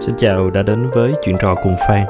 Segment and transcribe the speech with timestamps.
[0.00, 2.06] Xin chào đã đến với chuyện trò cùng Phan.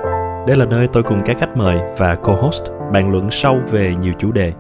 [0.47, 2.63] Đây là nơi tôi cùng các khách mời và co-host
[2.93, 4.53] bàn luận sâu về nhiều chủ đề,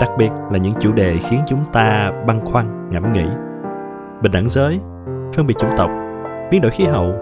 [0.00, 3.26] đặc biệt là những chủ đề khiến chúng ta băn khoăn, ngẫm nghĩ.
[4.22, 4.80] Bình đẳng giới,
[5.34, 5.90] phân biệt chủng tộc,
[6.50, 7.12] biến đổi khí hậu,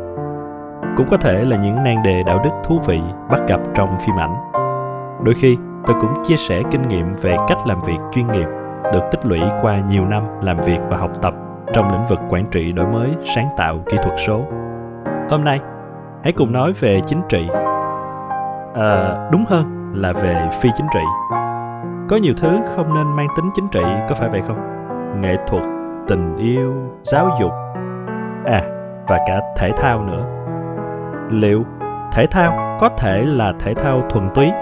[0.97, 3.01] cũng có thể là những nan đề đạo đức thú vị
[3.31, 4.35] bắt gặp trong phim ảnh.
[5.25, 5.57] Đôi khi,
[5.87, 8.47] tôi cũng chia sẻ kinh nghiệm về cách làm việc chuyên nghiệp
[8.93, 11.35] được tích lũy qua nhiều năm làm việc và học tập
[11.75, 14.45] trong lĩnh vực quản trị đổi mới, sáng tạo, kỹ thuật số.
[15.31, 15.61] Hôm nay,
[16.25, 17.49] hãy cùng nói về chính trị.
[18.75, 21.01] À, đúng hơn là về phi chính trị.
[22.09, 24.57] Có nhiều thứ không nên mang tính chính trị, có phải vậy không?
[25.21, 25.63] Nghệ thuật,
[26.07, 27.53] tình yêu, giáo dục,
[28.45, 28.63] à
[29.09, 30.25] và cả thể thao nữa.
[31.31, 31.65] Liệu
[32.13, 34.53] thể thao có thể là thể thao thuần túy?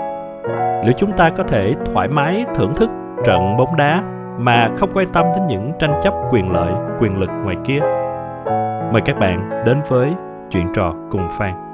[0.84, 2.90] Liệu chúng ta có thể thoải mái thưởng thức
[3.24, 4.02] trận bóng đá
[4.38, 7.80] mà không quan tâm đến những tranh chấp quyền lợi, quyền lực ngoài kia?
[8.92, 10.14] Mời các bạn đến với
[10.50, 11.65] chuyện trò cùng Phan.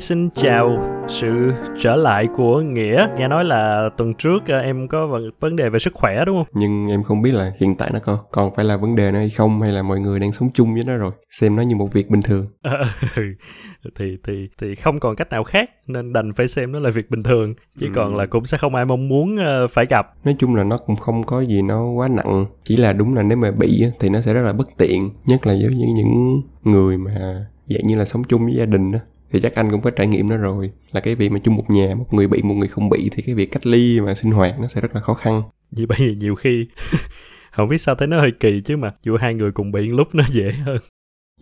[0.00, 0.78] Xin chào
[1.08, 3.06] sự trở lại của Nghĩa.
[3.16, 6.46] Nghe nói là tuần trước à, em có vấn đề về sức khỏe đúng không?
[6.52, 9.18] Nhưng em không biết là hiện tại nó còn, còn phải là vấn đề nữa
[9.18, 11.12] hay không hay là mọi người đang sống chung với nó rồi.
[11.30, 12.46] Xem nó như một việc bình thường.
[13.98, 17.10] thì thì thì không còn cách nào khác nên đành phải xem nó là việc
[17.10, 17.92] bình thường chứ ừ.
[17.94, 20.78] còn là cũng sẽ không ai mong muốn uh, phải gặp nói chung là nó
[20.78, 24.08] cũng không có gì nó quá nặng chỉ là đúng là nếu mà bị thì
[24.08, 27.96] nó sẽ rất là bất tiện nhất là với những những người mà dạng như
[27.96, 28.98] là sống chung với gia đình đó
[29.32, 30.70] thì chắc anh cũng có trải nghiệm đó rồi.
[30.92, 33.22] Là cái việc mà chung một nhà một người bị một người không bị thì
[33.22, 35.42] cái việc cách ly và sinh hoạt nó sẽ rất là khó khăn.
[35.70, 36.66] Vì bây giờ nhiều khi
[37.52, 40.14] không biết sao thấy nó hơi kỳ chứ mà dù hai người cùng bị lúc
[40.14, 40.78] nó dễ hơn.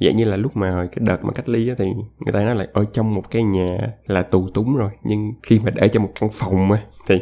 [0.01, 1.85] Vậy như là lúc mà cái đợt mà cách ly á thì
[2.19, 4.91] người ta nói là ở trong một cái nhà là tù túng rồi.
[5.05, 7.19] Nhưng khi mà để trong một căn phòng á thì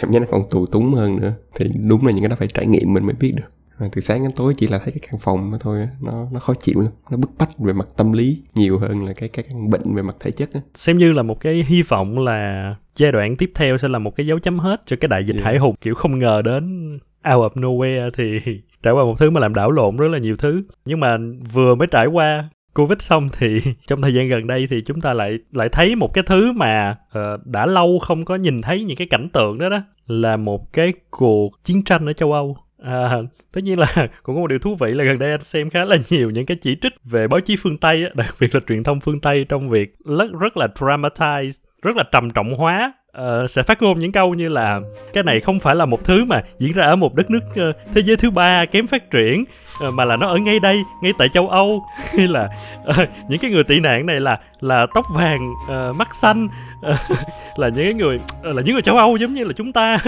[0.00, 1.32] cảm giác nó còn tù túng hơn nữa.
[1.54, 3.57] Thì đúng là những cái đó phải trải nghiệm mình mới biết được
[3.92, 6.54] từ sáng đến tối chỉ là thấy cái căn phòng đó thôi nó nó khó
[6.54, 9.70] chịu lắm nó bức bách về mặt tâm lý nhiều hơn là cái cái căn
[9.70, 10.60] bệnh về mặt thể chất á.
[10.74, 14.16] Xem như là một cái hy vọng là giai đoạn tiếp theo sẽ là một
[14.16, 15.44] cái dấu chấm hết cho cái đại dịch yeah.
[15.44, 15.74] hải hùng.
[15.80, 16.92] Kiểu không ngờ đến
[17.34, 18.40] out of nowhere thì
[18.82, 20.62] trải qua một thứ mà làm đảo lộn rất là nhiều thứ.
[20.84, 21.18] Nhưng mà
[21.52, 25.14] vừa mới trải qua covid xong thì trong thời gian gần đây thì chúng ta
[25.14, 28.96] lại lại thấy một cái thứ mà uh, đã lâu không có nhìn thấy những
[28.96, 33.18] cái cảnh tượng đó đó là một cái cuộc chiến tranh ở châu âu À,
[33.52, 33.86] tất nhiên là
[34.22, 36.46] cũng có một điều thú vị là gần đây anh xem khá là nhiều những
[36.46, 39.46] cái chỉ trích về báo chí phương Tây, đặc biệt là truyền thông phương Tây
[39.48, 41.50] trong việc rất rất là dramatize,
[41.82, 44.80] rất là trầm trọng hóa uh, sẽ phát ngôn những câu như là
[45.12, 47.76] cái này không phải là một thứ mà diễn ra ở một đất nước uh,
[47.94, 49.44] thế giới thứ ba kém phát triển
[49.88, 51.84] uh, mà là nó ở ngay đây ngay tại châu âu.
[52.16, 52.48] Hay là
[52.88, 56.48] uh, những cái người tị nạn này là là tóc vàng uh, mắt xanh
[57.56, 59.98] là những cái người uh, là những người châu âu giống như là chúng ta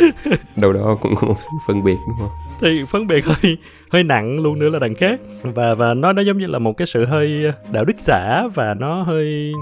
[0.56, 2.30] đâu đó cũng có một sự phân biệt đúng không?
[2.60, 3.56] Thì phân biệt hơi
[3.90, 5.20] hơi nặng luôn nữa là đằng khác.
[5.42, 8.74] Và và nó nó giống như là một cái sự hơi đạo đức giả và
[8.74, 9.52] nó hơi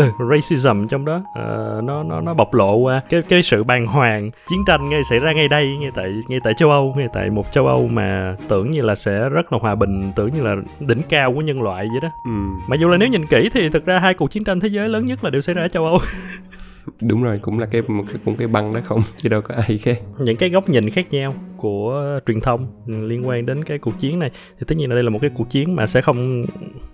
[0.00, 1.16] uh, racism trong đó.
[1.16, 4.30] Uh, nó nó nó bộc lộ qua cái cái sự bàng hoàng.
[4.50, 7.30] Chiến tranh ngay xảy ra ngay đây ngay tại ngay tại châu Âu ngay tại
[7.30, 10.56] một châu Âu mà tưởng như là sẽ rất là hòa bình tưởng như là
[10.80, 12.08] đỉnh cao của nhân loại vậy đó.
[12.24, 12.30] Ừ.
[12.66, 14.88] mà dù là nếu nhìn kỹ thì thực ra hai cuộc chiến tranh thế giới
[14.88, 15.98] lớn nhất là đều xảy ra ở châu Âu.
[17.00, 19.02] Đúng rồi cũng là cái một cái cũng cái băng đó không?
[19.16, 19.98] Chứ đâu có ai khác.
[20.18, 24.18] Những cái góc nhìn khác nhau của truyền thông liên quan đến cái cuộc chiến
[24.18, 24.30] này.
[24.58, 26.44] Thì tất nhiên là đây là một cái cuộc chiến mà sẽ không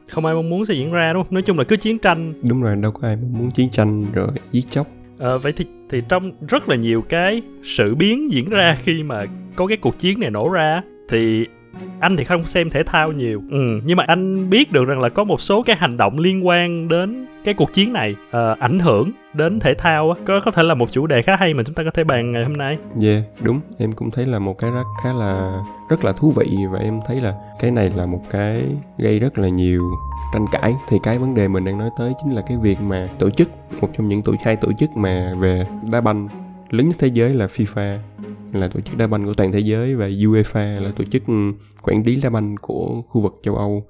[0.09, 1.35] không ai mong muốn sẽ diễn ra đúng không?
[1.35, 2.35] Nói chung là cứ chiến tranh.
[2.49, 4.87] Đúng rồi đâu có ai mong muốn chiến tranh rồi giết chóc.
[5.19, 9.25] À, vậy thì thì trong rất là nhiều cái sự biến diễn ra khi mà
[9.57, 11.47] có cái cuộc chiến này nổ ra thì
[12.01, 13.43] anh thì không xem thể thao nhiều.
[13.51, 16.47] Ừ, nhưng mà anh biết được rằng là có một số cái hành động liên
[16.47, 20.63] quan đến cái cuộc chiến này uh, ảnh hưởng đến thể thao có có thể
[20.63, 22.79] là một chủ đề khá hay mà chúng ta có thể bàn ngày hôm nay.
[23.03, 23.61] Yeah, đúng.
[23.79, 26.99] Em cũng thấy là một cái rất khá là rất là thú vị và em
[27.07, 28.63] thấy là cái này là một cái
[28.99, 29.83] gây rất là nhiều
[30.35, 30.75] tranh cãi.
[30.89, 33.51] Thì cái vấn đề mình đang nói tới chính là cái việc mà tổ chức
[33.81, 36.29] một trong những tổ hai tổ chức mà về đá banh
[36.71, 37.99] lớn nhất thế giới là FIFA,
[38.53, 41.53] là tổ chức đá banh của toàn thế giới và UEFA là tổ chức ừ,
[41.83, 43.87] quản lý đá banh của khu vực châu Âu.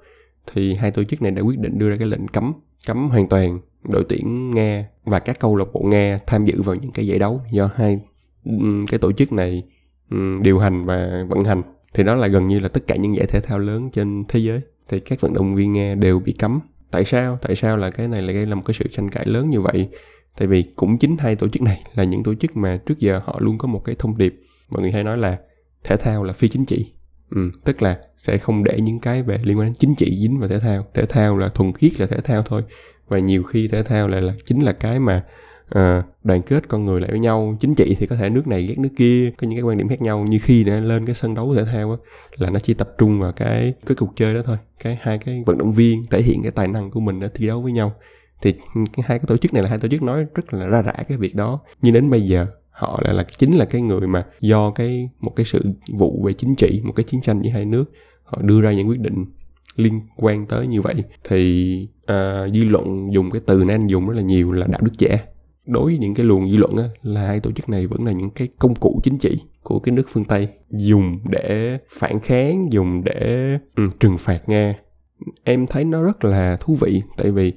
[0.53, 2.53] Thì hai tổ chức này đã quyết định đưa ra cái lệnh cấm
[2.87, 3.59] cấm hoàn toàn
[3.91, 7.19] đội tuyển Nga và các câu lạc bộ Nga tham dự vào những cái giải
[7.19, 7.99] đấu do hai
[8.45, 8.51] ừ,
[8.89, 9.63] cái tổ chức này
[10.11, 11.61] ừ, điều hành và vận hành.
[11.93, 14.39] Thì đó là gần như là tất cả những giải thể thao lớn trên thế
[14.39, 14.61] giới.
[14.89, 16.59] Thì các vận động viên Nga đều bị cấm.
[16.91, 17.37] Tại sao?
[17.41, 19.61] Tại sao là cái này lại gây ra một cái sự tranh cãi lớn như
[19.61, 19.89] vậy?
[20.37, 23.21] Tại vì cũng chính hai tổ chức này là những tổ chức mà trước giờ
[23.25, 24.35] họ luôn có một cái thông điệp
[24.69, 25.37] mọi người hay nói là
[25.83, 26.85] thể thao là phi chính trị.
[27.31, 30.39] Ừ, tức là sẽ không để những cái về liên quan đến chính trị dính
[30.39, 30.85] vào thể thao.
[30.93, 32.63] Thể thao là thuần khiết là thể thao thôi.
[33.07, 35.23] Và nhiều khi thể thao lại là chính là cái mà
[35.69, 37.57] à, đoàn kết con người lại với nhau.
[37.59, 39.87] Chính trị thì có thể nước này ghét nước kia có những cái quan điểm
[39.87, 40.25] khác nhau.
[40.29, 41.97] Như khi đã lên cái sân đấu thể thao á
[42.37, 44.57] là nó chỉ tập trung vào cái cái cuộc chơi đó thôi.
[44.83, 47.47] Cái hai cái vận động viên thể hiện cái tài năng của mình để thi
[47.47, 47.93] đấu với nhau
[48.41, 48.53] thì
[49.03, 51.17] hai cái tổ chức này là hai tổ chức nói rất là ra rã cái
[51.17, 51.59] việc đó.
[51.81, 55.31] Nhưng đến bây giờ họ lại là chính là cái người mà do cái một
[55.35, 55.63] cái sự
[55.93, 57.91] vụ về chính trị một cái chiến tranh giữa hai nước
[58.23, 59.25] họ đưa ra những quyết định
[59.75, 60.95] liên quan tới như vậy.
[61.23, 64.91] Thì uh, dư luận dùng cái từ nên dùng rất là nhiều là đạo đức
[64.97, 65.17] giả
[65.65, 68.11] đối với những cái luồng dư luận á, là hai tổ chức này vẫn là
[68.11, 72.67] những cái công cụ chính trị của cái nước phương tây dùng để phản kháng
[72.71, 74.75] dùng để ừ, trừng phạt nga.
[75.43, 77.53] Em thấy nó rất là thú vị tại vì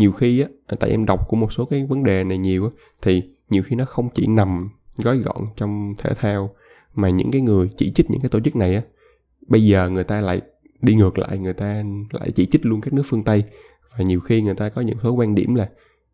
[0.00, 0.48] nhiều khi á,
[0.80, 2.70] tại em đọc của một số cái vấn đề này nhiều á,
[3.02, 6.50] thì nhiều khi nó không chỉ nằm gói gọn trong thể thao
[6.94, 8.82] mà những cái người chỉ trích những cái tổ chức này á,
[9.46, 10.40] bây giờ người ta lại
[10.82, 13.44] đi ngược lại, người ta lại chỉ trích luôn các nước phương tây.
[13.98, 15.68] Và nhiều khi người ta có những số quan điểm là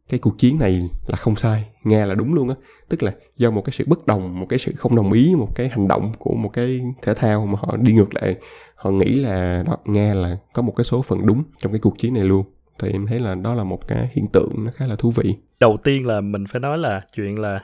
[0.09, 2.55] cái cuộc chiến này là không sai, nghe là đúng luôn á.
[2.89, 5.49] Tức là do một cái sự bất đồng, một cái sự không đồng ý, một
[5.55, 8.37] cái hành động của một cái thể thao mà họ đi ngược lại,
[8.75, 11.99] họ nghĩ là đó, nghe là có một cái số phần đúng trong cái cuộc
[11.99, 12.45] chiến này luôn
[12.83, 15.35] thì em thấy là đó là một cái hiện tượng nó khá là thú vị
[15.61, 17.61] đầu tiên là mình phải nói là chuyện là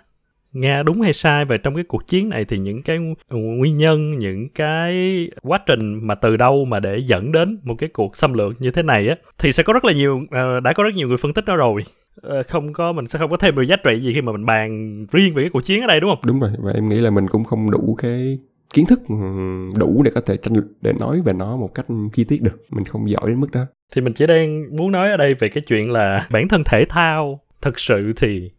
[0.52, 2.98] Nga đúng hay sai về trong cái cuộc chiến này thì những cái
[3.30, 7.88] nguyên nhân, những cái quá trình mà từ đâu mà để dẫn đến một cái
[7.88, 10.72] cuộc xâm lược như thế này á thì sẽ có rất là nhiều uh, đã
[10.72, 11.84] có rất nhiều người phân tích đó rồi.
[12.26, 14.46] Uh, không có mình sẽ không có thêm được giá trị gì khi mà mình
[14.46, 16.18] bàn riêng về cái cuộc chiến ở đây đúng không?
[16.26, 18.38] Đúng rồi và em nghĩ là mình cũng không đủ cái
[18.72, 19.14] kiến thức ừ,
[19.76, 22.64] đủ để có thể tranh, để nói về nó một cách chi tiết được.
[22.70, 23.66] Mình không giỏi đến mức đó.
[23.92, 26.84] Thì mình chỉ đang muốn nói ở đây về cái chuyện là bản thân thể
[26.88, 28.50] thao thực sự thì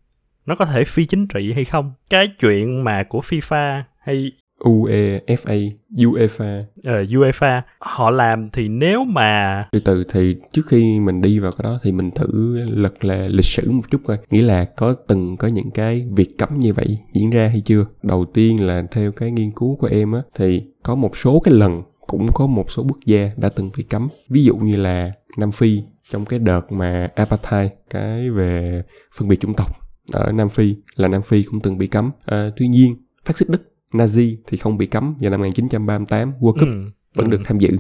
[0.46, 1.94] nó có thể phi chính trị hay không?
[2.10, 4.32] Cái chuyện mà của FIFA hay
[4.64, 6.64] UEFA, UEFA.
[6.84, 11.52] Ờ, UEFA họ làm thì nếu mà từ từ thì trước khi mình đi vào
[11.52, 14.96] cái đó thì mình thử lật là lịch sử một chút coi nghĩa là có
[15.08, 18.84] từng có những cái việc cấm như vậy diễn ra hay chưa đầu tiên là
[18.92, 22.48] theo cái nghiên cứu của em á thì có một số cái lần cũng có
[22.48, 26.26] một số quốc gia đã từng bị cấm ví dụ như là Nam Phi trong
[26.26, 28.82] cái đợt mà apartheid cái về
[29.18, 32.12] phân biệt chủng tộc ở Nam Phi là Nam Phi cũng từng bị cấm.
[32.26, 32.96] À, tuy nhiên,
[33.26, 36.90] phát xít Đức, Nazi thì không bị cấm vào năm 1938, World Cup ừ.
[37.16, 37.32] vẫn ừ.
[37.32, 37.78] được tham dự.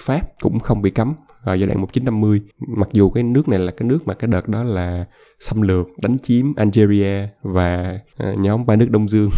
[0.00, 1.14] Pháp cũng không bị cấm
[1.46, 2.40] vào giai đoạn 1950
[2.76, 5.06] mặc dù cái nước này là cái nước mà cái đợt đó là
[5.40, 7.98] xâm lược đánh chiếm Algeria và
[8.30, 9.30] uh, nhóm ba nước Đông Dương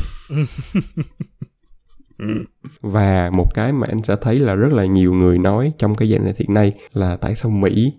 [2.80, 6.10] và một cái mà anh sẽ thấy là rất là nhiều người nói trong cái
[6.10, 7.92] dạng này hiện nay là tại sao Mỹ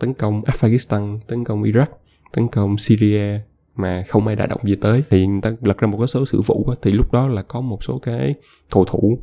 [0.00, 1.86] tấn công Afghanistan, tấn công Iraq,
[2.32, 3.40] tấn công Syria
[3.80, 5.02] mà không ai đã động gì tới.
[5.10, 7.60] Thì người ta lật ra một cái số sử vụ thì lúc đó là có
[7.60, 8.34] một số cái
[8.70, 9.18] cầu thủ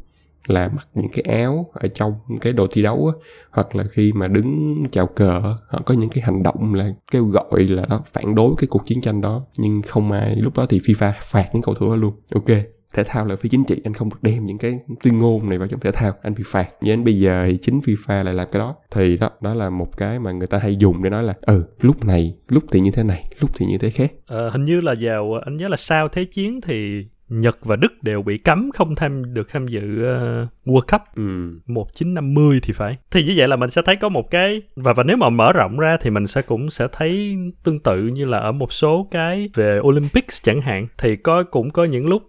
[0.48, 4.12] là mặc những cái áo ở trong cái đồ thi đấu á, hoặc là khi
[4.12, 8.02] mà đứng chào cờ họ có những cái hành động là kêu gọi là đó
[8.06, 9.46] phản đối cái cuộc chiến tranh đó.
[9.58, 12.14] Nhưng không ai lúc đó thì FIFA phạt những cầu thủ đó luôn.
[12.34, 15.50] Ok thể thao là phi chính trị anh không được đem những cái tuyên ngôn
[15.50, 16.70] này vào trong thể thao anh bị phạt.
[16.82, 18.76] Nhưng đến bây giờ thì chính FIFA lại làm cái đó.
[18.92, 21.66] Thì đó đó là một cái mà người ta hay dùng để nói là ừ
[21.80, 24.12] lúc này lúc thì như thế này lúc thì như thế khác.
[24.26, 28.04] Ờ, hình như là vào anh nhớ là sau thế chiến thì Nhật và Đức
[28.04, 31.24] đều bị cấm không tham được tham dự uh, World Cup ừ.
[31.66, 32.98] 1950 thì phải.
[33.12, 35.54] Thì như vậy là mình sẽ thấy có một cái và và nếu mà mở
[35.54, 39.08] rộng ra thì mình sẽ cũng sẽ thấy tương tự như là ở một số
[39.12, 42.24] cái về Olympics chẳng hạn thì có cũng có những lúc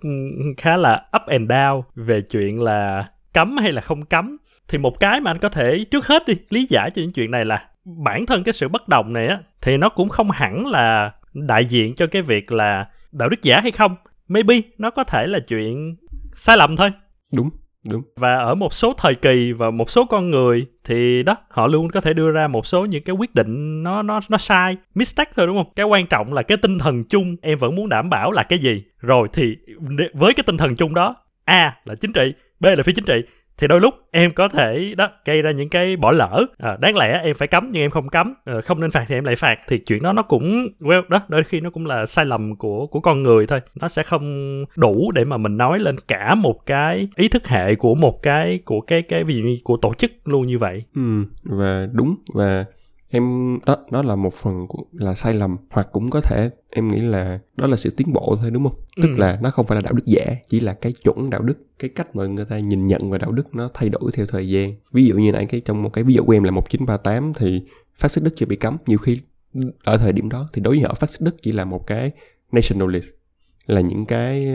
[0.56, 4.36] khá là up and down về chuyện là cấm hay là không cấm.
[4.68, 7.30] Thì một cái mà anh có thể trước hết đi lý giải cho những chuyện
[7.30, 10.66] này là bản thân cái sự bất đồng này á thì nó cũng không hẳn
[10.66, 13.96] là đại diện cho cái việc là đạo đức giả hay không
[14.28, 15.96] maybe nó có thể là chuyện
[16.36, 16.90] sai lầm thôi.
[17.32, 17.50] Đúng
[17.90, 18.02] đúng.
[18.16, 21.88] Và ở một số thời kỳ và một số con người thì đó họ luôn
[21.88, 25.32] có thể đưa ra một số những cái quyết định nó nó nó sai mistake
[25.36, 25.72] thôi đúng không?
[25.76, 28.58] Cái quan trọng là cái tinh thần chung em vẫn muốn đảm bảo là cái
[28.58, 28.84] gì?
[28.98, 29.56] Rồi thì
[30.14, 33.22] với cái tinh thần chung đó a là chính trị b là phi chính trị
[33.58, 36.46] thì đôi lúc em có thể đó gây ra những cái bỏ lỡ.
[36.58, 38.34] À, đáng lẽ em phải cấm nhưng em không cấm.
[38.44, 39.58] À, không nên phạt thì em lại phạt.
[39.68, 42.86] Thì chuyện đó nó cũng well đó đôi khi nó cũng là sai lầm của
[42.86, 43.60] của con người thôi.
[43.74, 47.74] Nó sẽ không đủ để mà mình nói lên cả một cái ý thức hệ
[47.74, 50.84] của một cái của cái cái ví dụ như của tổ chức luôn như vậy.
[50.94, 52.64] Ừ và đúng và
[53.10, 56.88] em đó đó là một phần của, là sai lầm hoặc cũng có thể em
[56.88, 58.78] nghĩ là đó là sự tiến bộ thôi đúng không?
[58.96, 59.16] Tức ừ.
[59.16, 61.90] là nó không phải là đạo đức giả chỉ là cái chuẩn đạo đức cái
[61.94, 64.74] cách mà người ta nhìn nhận về đạo đức nó thay đổi theo thời gian.
[64.92, 67.62] Ví dụ như nãy cái trong một cái ví dụ của em là 1938 thì
[67.96, 68.76] phát xít đức chưa bị cấm.
[68.86, 69.20] Nhiều khi
[69.84, 72.10] ở thời điểm đó thì đối với họ phát xít đức chỉ là một cái
[72.52, 73.08] nationalist
[73.68, 74.48] là những cái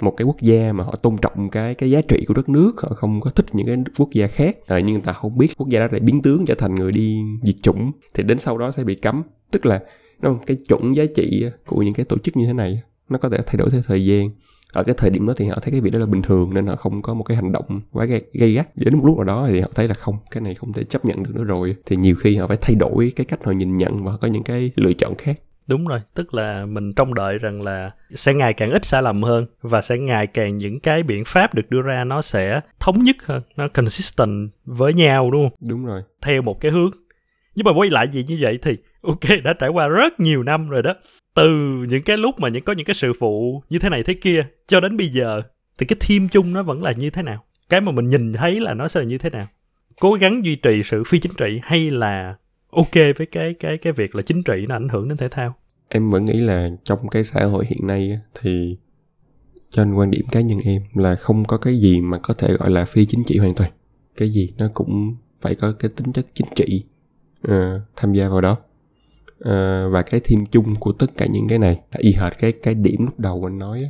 [0.00, 2.72] một cái quốc gia mà họ tôn trọng cái cái giá trị của đất nước
[2.82, 4.56] họ không có thích những cái quốc gia khác.
[4.66, 6.92] À, nhưng người ta không biết quốc gia đó lại biến tướng trở thành người
[6.92, 9.22] đi diệt chủng thì đến sau đó sẽ bị cấm.
[9.50, 9.80] Tức là
[10.20, 10.46] đúng không?
[10.46, 13.38] cái chuẩn giá trị của những cái tổ chức như thế này nó có thể
[13.46, 14.30] thay đổi theo thời gian.
[14.72, 16.66] Ở cái thời điểm đó thì họ thấy cái việc đó là bình thường nên
[16.66, 18.76] họ không có một cái hành động quá gây, gây gắt.
[18.76, 21.04] Đến một lúc nào đó thì họ thấy là không cái này không thể chấp
[21.04, 21.76] nhận được nữa rồi.
[21.86, 24.42] Thì nhiều khi họ phải thay đổi cái cách họ nhìn nhận và có những
[24.42, 28.52] cái lựa chọn khác đúng rồi tức là mình trông đợi rằng là sẽ ngày
[28.52, 31.82] càng ít sai lầm hơn và sẽ ngày càng những cái biện pháp được đưa
[31.82, 35.58] ra nó sẽ thống nhất hơn nó consistent với nhau đúng không?
[35.68, 36.02] Đúng rồi.
[36.22, 36.90] Theo một cái hướng.
[37.54, 40.68] Nhưng mà quay lại gì như vậy thì ok đã trải qua rất nhiều năm
[40.68, 40.94] rồi đó.
[41.34, 41.48] Từ
[41.88, 44.46] những cái lúc mà những có những cái sự phụ như thế này thế kia
[44.66, 45.42] cho đến bây giờ
[45.78, 47.44] thì cái theme chung nó vẫn là như thế nào?
[47.68, 49.46] Cái mà mình nhìn thấy là nó sẽ là như thế nào?
[50.00, 52.34] Cố gắng duy trì sự phi chính trị hay là
[52.72, 55.54] ok với cái cái cái việc là chính trị nó ảnh hưởng đến thể thao.
[55.88, 58.76] Em vẫn nghĩ là trong cái xã hội hiện nay thì
[59.70, 62.70] trên quan điểm cá nhân em là không có cái gì mà có thể gọi
[62.70, 63.70] là phi chính trị hoàn toàn.
[64.16, 66.84] Cái gì nó cũng phải có cái tính chất chính trị
[67.48, 67.52] uh,
[67.96, 68.56] tham gia vào đó.
[69.38, 72.52] Uh, và cái thêm chung của tất cả những cái này là y hệt cái
[72.52, 73.84] cái điểm lúc đầu anh nói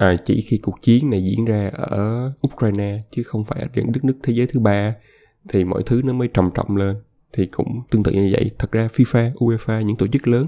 [0.00, 3.92] à, chỉ khi cuộc chiến này diễn ra ở Ukraine chứ không phải ở những
[3.92, 4.94] đất nước thế giới thứ ba
[5.48, 6.96] thì mọi thứ nó mới trầm trọng lên
[7.32, 8.50] thì cũng tương tự như vậy.
[8.58, 10.46] Thật ra FIFA, UEFA những tổ chức lớn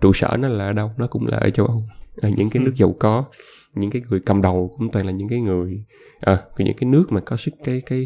[0.00, 0.90] trụ sở nó là ở đâu?
[0.96, 1.82] Nó cũng là ở châu Âu.
[2.16, 2.78] Ở những cái nước ừ.
[2.78, 3.24] giàu có
[3.74, 5.84] những cái người cầm đầu cũng toàn là những cái người
[6.20, 8.04] à, những cái nước mà có sức cái cái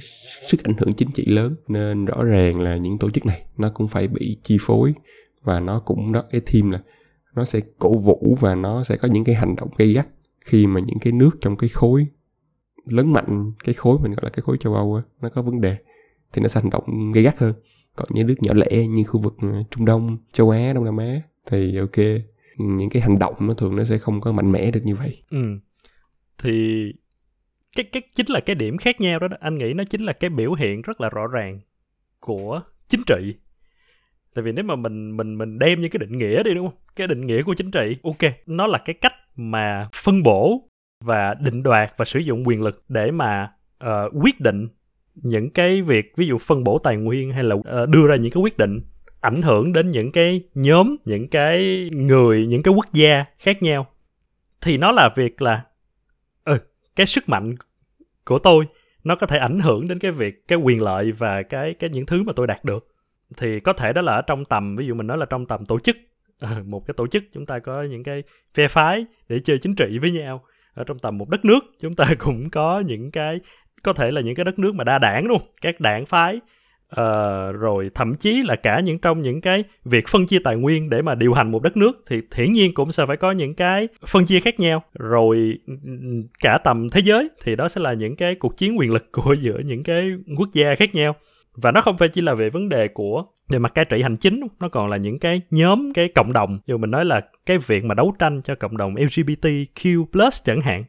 [0.48, 1.54] sức ảnh hưởng chính trị lớn.
[1.68, 4.94] Nên rõ ràng là những tổ chức này nó cũng phải bị chi phối
[5.42, 6.80] và nó cũng đó cái team là
[7.34, 10.08] nó sẽ cổ vũ và nó sẽ có những cái hành động gây gắt
[10.44, 12.06] khi mà những cái nước trong cái khối
[12.86, 15.60] lớn mạnh cái khối mình gọi là cái khối châu Âu á, nó có vấn
[15.60, 15.76] đề
[16.32, 17.54] thì nó sẽ hành động gây gắt hơn
[17.98, 20.96] còn những nước nhỏ lẻ như khu vực ờ, Trung Đông châu Á Đông Nam
[20.96, 21.96] Á thì ok.
[22.58, 25.22] Những cái hành động nó thường nó sẽ không có mạnh mẽ được như vậy.
[25.30, 25.58] Ừ.
[26.38, 26.84] thì
[27.76, 29.36] cái cái chính là cái điểm khác nhau đó, đó.
[29.40, 31.60] Anh nghĩ nó chính là cái biểu hiện rất là rõ ràng
[32.20, 33.34] của chính trị.
[34.34, 36.78] Tại vì nếu mà mình mình mình đem như cái định nghĩa đi đúng không?
[36.96, 38.32] Cái định nghĩa của chính trị ok.
[38.46, 40.68] Nó là cái cách mà phân bổ
[41.04, 43.52] và định đoạt và sử dụng quyền lực để mà
[43.84, 44.68] uh, quyết định
[45.22, 48.32] những cái việc, ví dụ phân bổ tài nguyên hay là ờ, đưa ra những
[48.32, 48.80] cái quyết định
[49.20, 53.86] ảnh hưởng đến những cái nhóm, những cái người, những cái quốc gia khác nhau,
[54.60, 55.62] thì nó là việc là
[56.44, 56.58] ừ
[56.96, 57.54] cái sức mạnh
[58.24, 58.66] của tôi
[59.04, 62.06] nó có thể ảnh hưởng đến cái việc, cái quyền lợi và cái cái những
[62.06, 62.86] thứ mà tôi đạt được.
[63.36, 65.66] Thì có thể đó là ở trong tầm, ví dụ mình nói là trong tầm
[65.66, 65.96] tổ chức
[66.40, 68.22] ờ, một cái tổ chức chúng ta có những cái
[68.54, 70.44] phe phái để chơi chính trị với nhau,
[70.74, 73.40] ở trong tầm một đất nước chúng ta cũng có những cái
[73.82, 76.40] có thể là những cái đất nước mà đa đảng luôn các đảng phái
[76.92, 80.90] uh, rồi thậm chí là cả những trong những cái việc phân chia tài nguyên
[80.90, 83.54] để mà điều hành một đất nước thì hiển nhiên cũng sẽ phải có những
[83.54, 84.82] cái phân chia khác nhau.
[84.94, 85.90] Rồi ừ, ừ,
[86.42, 89.32] cả tầm thế giới thì đó sẽ là những cái cuộc chiến quyền lực của
[89.40, 91.14] giữa những cái quốc gia khác nhau.
[91.54, 94.16] Và nó không phải chỉ là về vấn đề của về mặt cai trị hành
[94.16, 96.58] chính nó còn là những cái nhóm cái cộng đồng.
[96.66, 100.84] Dù mình nói là cái việc mà đấu tranh cho cộng đồng LGBTQ+ chẳng hạn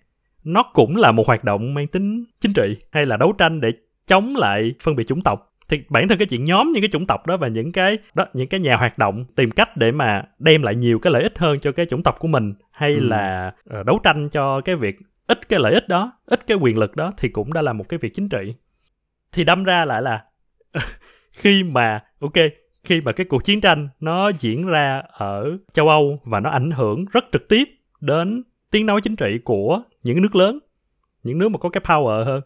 [0.54, 3.74] nó cũng là một hoạt động mang tính chính trị hay là đấu tranh để
[4.08, 7.06] chống lại phân biệt chủng tộc thì bản thân cái chuyện nhóm những cái chủng
[7.06, 10.24] tộc đó và những cái đó những cái nhà hoạt động tìm cách để mà
[10.40, 13.00] đem lại nhiều cái lợi ích hơn cho cái chủng tộc của mình hay ừ.
[13.00, 14.96] là uh, đấu tranh cho cái việc
[15.28, 17.90] ít cái lợi ích đó ít cái quyền lực đó thì cũng đã là một
[17.90, 18.56] cái việc chính trị
[19.32, 20.24] thì đâm ra lại là
[21.32, 22.34] khi mà ok
[22.84, 26.72] khi mà cái cuộc chiến tranh nó diễn ra ở châu Âu và nó ảnh
[26.72, 27.64] hưởng rất trực tiếp
[28.02, 30.60] đến tiếng nói chính trị của những nước lớn,
[31.24, 32.42] những nước mà có cái power hơn,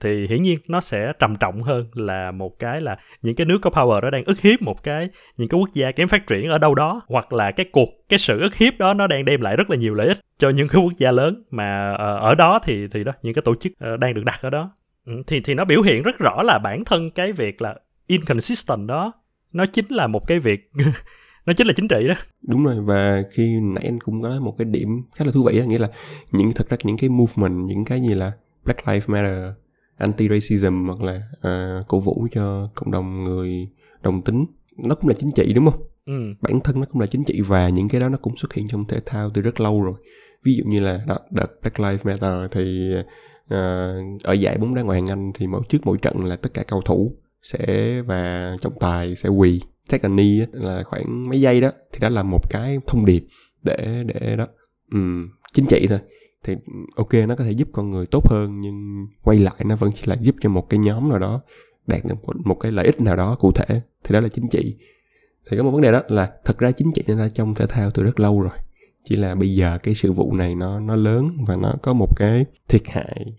[0.00, 3.58] thì hiển nhiên nó sẽ trầm trọng hơn là một cái là những cái nước
[3.62, 6.48] có power đó đang ức hiếp một cái, những cái quốc gia kém phát triển
[6.48, 9.40] ở đâu đó, hoặc là cái cuộc, cái sự ức hiếp đó nó đang đem
[9.40, 12.34] lại rất là nhiều lợi ích cho những cái quốc gia lớn mà ờ, ở
[12.34, 14.70] đó thì thì đó, những cái tổ chức ờ, đang được đặt ở đó.
[15.06, 17.74] Ừ, thì thì nó biểu hiện rất rõ là bản thân cái việc là
[18.06, 19.12] inconsistent đó,
[19.52, 20.70] nó chính là một cái việc
[21.46, 22.14] nó chính là chính trị đó.
[22.42, 25.58] Đúng rồi và khi nãy anh cũng có một cái điểm khá là thú vị
[25.58, 25.90] đó, nghĩa là
[26.32, 28.32] những thật ra những cái movement những cái như là
[28.64, 29.52] Black Lives Matter
[29.98, 33.68] anti-racism hoặc là uh, cổ vũ cho cộng đồng người
[34.02, 34.46] đồng tính
[34.76, 35.82] nó cũng là chính trị đúng không?
[36.06, 36.34] Ừ.
[36.40, 38.68] bản thân nó cũng là chính trị và những cái đó nó cũng xuất hiện
[38.68, 39.94] trong thể thao từ rất lâu rồi.
[40.44, 42.90] Ví dụ như là đợt, đợt Black Lives Matter thì
[43.44, 46.54] uh, ở giải bóng đá ngoại hạng Anh thì mỗi trước mỗi trận là tất
[46.54, 49.60] cả cầu thủ sẽ và trọng tài sẽ quỳ
[49.90, 51.70] take a knee là khoảng mấy giây đó.
[51.92, 53.26] Thì đó là một cái thông điệp
[53.62, 54.46] để để đó.
[54.92, 55.98] Um, chính trị thôi.
[56.44, 56.54] Thì
[56.96, 60.02] ok nó có thể giúp con người tốt hơn nhưng quay lại nó vẫn chỉ
[60.06, 61.40] là giúp cho một cái nhóm nào đó
[61.86, 63.80] đạt được một, một cái lợi ích nào đó cụ thể.
[64.04, 64.76] Thì đó là chính trị.
[65.50, 67.66] Thì có một vấn đề đó là thật ra chính trị nó đã trong thể
[67.68, 68.52] thao từ rất lâu rồi.
[69.04, 72.16] Chỉ là bây giờ cái sự vụ này nó nó lớn và nó có một
[72.16, 73.34] cái thiệt hại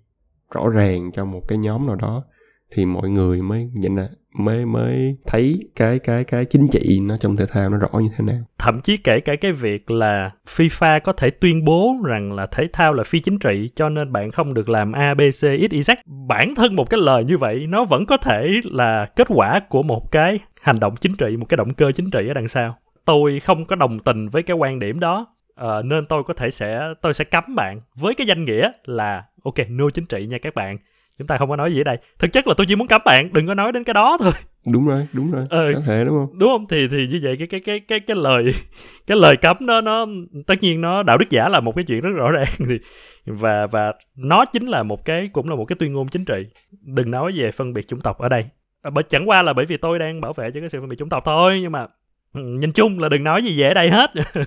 [0.52, 2.24] rõ ràng cho một cái nhóm nào đó
[2.72, 7.18] thì mọi người mới nhận ra mới mới thấy cái cái cái chính trị nó
[7.20, 8.44] trong thể thao nó rõ như thế nào.
[8.58, 12.68] Thậm chí kể cả cái việc là FIFA có thể tuyên bố rằng là thể
[12.74, 15.72] thao là phi chính trị cho nên bạn không được làm A B C X
[15.72, 15.96] Y Z.
[16.28, 19.84] Bản thân một cái lời như vậy nó vẫn có thể là kết quả của
[19.84, 22.78] một cái hành động chính trị một cái động cơ chính trị ở đằng sau.
[23.06, 25.28] Tôi không có đồng tình với cái quan điểm đó
[25.62, 27.82] uh, nên tôi có thể sẽ tôi sẽ cấm bạn.
[27.96, 30.78] Với cái danh nghĩa là ok no chính trị nha các bạn
[31.18, 31.98] chúng ta không có nói gì ở đây.
[32.20, 34.34] Thực chất là tôi chỉ muốn cấm bạn đừng có nói đến cái đó thôi.
[34.72, 35.46] Đúng rồi đúng rồi.
[35.50, 36.40] Ờ, có thể đúng không?
[36.40, 36.66] Đúng không?
[36.70, 38.46] Thì thì như vậy cái cái cái cái cái lời
[39.08, 40.06] cái lời cấm nó nó
[40.48, 42.48] tất nhiên nó đạo đức giả là một cái chuyện rất rõ ràng.
[42.58, 42.80] Thì
[43.26, 46.46] và và nó chính là một cái cũng là một cái tuyên ngôn chính trị.
[46.82, 48.46] Đừng nói về phân biệt chủng tộc ở đây.
[48.82, 50.90] À, bởi chẳng qua là bởi vì tôi đang bảo vệ cho cái sự phân
[50.90, 51.88] biệt chủng tộc thôi nhưng mà
[52.34, 54.12] ừ, nhìn chung là đừng nói gì về ở đây hết.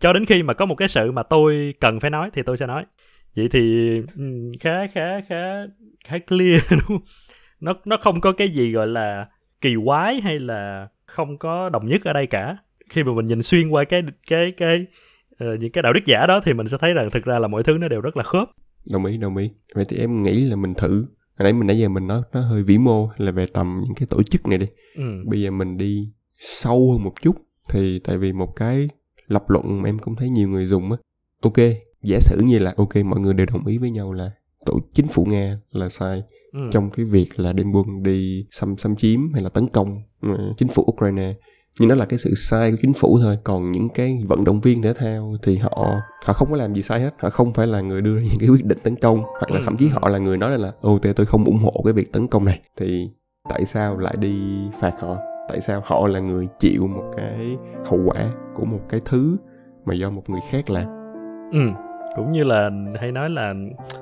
[0.00, 2.56] Cho đến khi mà có một cái sự mà tôi cần phải nói thì tôi
[2.56, 2.84] sẽ nói
[3.38, 5.66] vậy thì ừ, khá khá khá
[6.04, 7.00] khá clear đúng không?
[7.60, 9.28] Nó nó không có cái gì gọi là
[9.60, 12.56] kỳ quái hay là không có đồng nhất ở đây cả.
[12.90, 14.86] Khi mà mình nhìn xuyên qua cái cái cái
[15.32, 17.48] uh, những cái đạo đức giả đó thì mình sẽ thấy rằng thực ra là
[17.48, 18.48] mọi thứ nó đều rất là khớp.
[18.92, 19.50] Đồng ý đồng ý.
[19.74, 21.06] Vậy thì em nghĩ là mình thử.
[21.38, 23.94] Hồi nãy mình nãy giờ mình nói nó hơi vĩ mô là về tầm những
[23.94, 24.66] cái tổ chức này đi.
[24.96, 25.24] Ừ.
[25.26, 27.36] bây giờ mình đi sâu hơn một chút
[27.68, 28.88] thì tại vì một cái
[29.26, 30.98] lập luận mà em cũng thấy nhiều người dùng á.
[31.42, 31.58] Ok
[32.02, 34.30] giả sử như là ok mọi người đều đồng ý với nhau là
[34.66, 36.60] tổ chính phủ nga là sai ừ.
[36.72, 40.02] trong cái việc là đem quân đi xâm xâm chiếm hay là tấn công
[40.32, 41.34] uh, chính phủ ukraine.
[41.80, 43.38] Nhưng nó là cái sự sai của chính phủ thôi.
[43.44, 46.82] Còn những cái vận động viên thể thao thì họ họ không có làm gì
[46.82, 47.14] sai hết.
[47.18, 49.22] Họ không phải là người đưa ra những cái quyết định tấn công.
[49.22, 49.62] Hoặc là ừ.
[49.64, 52.28] thậm chí họ là người nói là ô tôi không ủng hộ cái việc tấn
[52.28, 52.60] công này.
[52.76, 53.10] Thì
[53.48, 54.34] tại sao lại đi
[54.80, 55.16] phạt họ?
[55.48, 59.36] Tại sao họ là người chịu một cái hậu quả của một cái thứ
[59.84, 60.86] mà do một người khác làm?
[61.52, 63.54] Ừ cũng như là hay nói là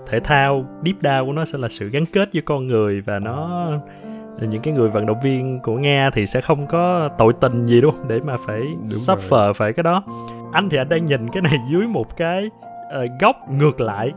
[0.06, 3.18] thể thao deep down của nó sẽ là sự gắn kết với con người và
[3.18, 3.70] nó
[4.40, 7.80] những cái người vận động viên của nga thì sẽ không có tội tình gì
[7.80, 9.54] đúng để mà phải đúng suffer rồi.
[9.54, 10.02] phải cái đó.
[10.52, 12.50] Anh thì anh đang nhìn cái này dưới một cái
[13.04, 14.12] uh, góc ngược lại.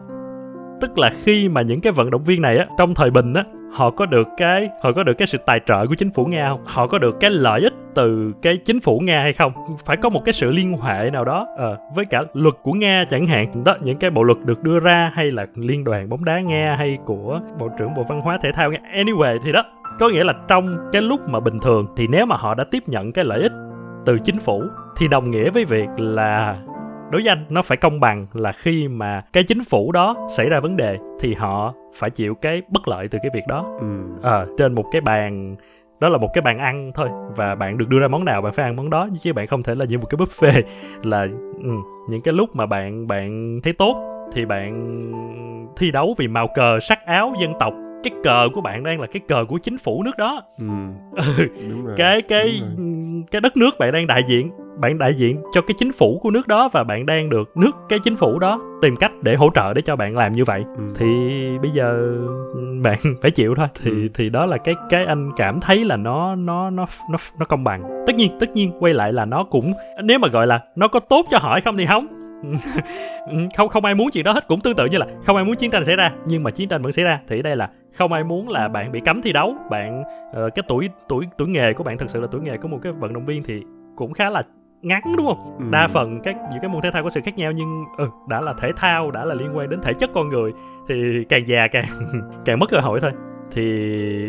[0.82, 3.44] Tức là khi mà những cái vận động viên này á trong thời bình á
[3.72, 6.50] họ có được cái họ có được cái sự tài trợ của chính phủ nga
[6.50, 6.64] không?
[6.66, 9.54] Họ có được cái lợi ích từ cái chính phủ nga hay không?
[9.86, 13.06] Phải có một cái sự liên hệ nào đó à, với cả luật của nga
[13.10, 13.64] chẳng hạn.
[13.64, 16.76] Đó những cái bộ luật được đưa ra hay là liên đoàn bóng đá nga
[16.78, 18.80] hay của bộ trưởng bộ văn hóa thể thao nga.
[18.94, 19.64] Anyway thì đó
[20.00, 22.84] có nghĩa là trong cái lúc mà bình thường thì nếu mà họ đã tiếp
[22.88, 23.52] nhận cái lợi ích
[24.06, 24.64] từ chính phủ
[24.98, 26.58] thì đồng nghĩa với việc là
[27.12, 30.50] đối với anh nó phải công bằng là khi mà cái chính phủ đó xảy
[30.50, 33.86] ra vấn đề thì họ phải chịu cái bất lợi từ cái việc đó ừ.
[34.24, 35.56] à, trên một cái bàn
[36.00, 38.54] đó là một cái bàn ăn thôi và bạn được đưa ra món nào bạn
[38.54, 40.64] phải ăn món đó chứ bạn không thể là như một cái buffet
[41.04, 41.28] là
[41.64, 41.72] ừ,
[42.10, 43.96] những cái lúc mà bạn bạn thấy tốt
[44.34, 44.96] thì bạn
[45.78, 49.08] thi đấu vì màu cờ sắc áo dân tộc cái cờ của bạn đang là
[49.08, 50.66] cái cờ của chính phủ nước đó ừ.
[51.16, 51.48] ừ.
[51.70, 51.96] Đúng rồi.
[51.98, 53.24] cái cái Đúng rồi.
[53.32, 56.32] cái đất nước bạn đang đại diện bạn đại diện cho cái chính phủ của
[56.32, 59.50] nước đó và bạn đang được nước cái chính phủ đó tìm cách để hỗ
[59.56, 60.64] trợ để cho bạn làm như vậy.
[60.78, 60.84] Ừ.
[60.96, 61.08] thì
[61.62, 62.18] bây giờ
[62.82, 63.68] bạn phải chịu thôi.
[63.84, 64.08] Thì ừ.
[64.14, 67.64] thì đó là cái cái anh cảm thấy là nó nó nó nó nó công
[67.64, 68.04] bằng.
[68.08, 71.00] Tất nhiên tất nhiên quay lại là nó cũng nếu mà gọi là nó có
[71.00, 72.08] tốt cho hỏi không thì không.
[73.58, 74.48] Không không ai muốn chuyện đó hết.
[74.48, 76.12] Cũng tương tự như là không ai muốn chiến tranh xảy ra.
[76.26, 77.20] Nhưng mà chiến tranh vẫn xảy ra.
[77.28, 79.56] Thì đây là không ai muốn là bạn bị cấm thi đấu.
[79.70, 82.68] Bạn uh, cái tuổi tuổi tuổi nghề của bạn thật sự là tuổi nghề của
[82.68, 83.64] một cái vận động viên thì
[83.96, 84.44] cũng khá là
[84.82, 85.58] ngắn đúng không?
[85.60, 85.66] Ừ.
[85.72, 88.42] đa phần các những cái môn thể thao có sự khác nhau nhưng ừ, đã
[88.42, 90.52] là thể thao đã là liên quan đến thể chất con người
[90.88, 90.96] thì
[91.30, 91.86] càng già càng
[92.46, 93.12] càng mất cơ hội thôi.
[93.52, 93.64] Thì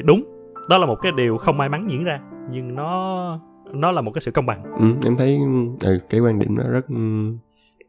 [0.05, 0.25] đúng
[0.69, 3.41] đó là một cái điều không may mắn diễn ra nhưng nó
[3.73, 4.63] nó là một cái sự công bằng.
[4.79, 5.39] Ừ, em thấy
[5.81, 6.87] ừ, cái quan điểm đó rất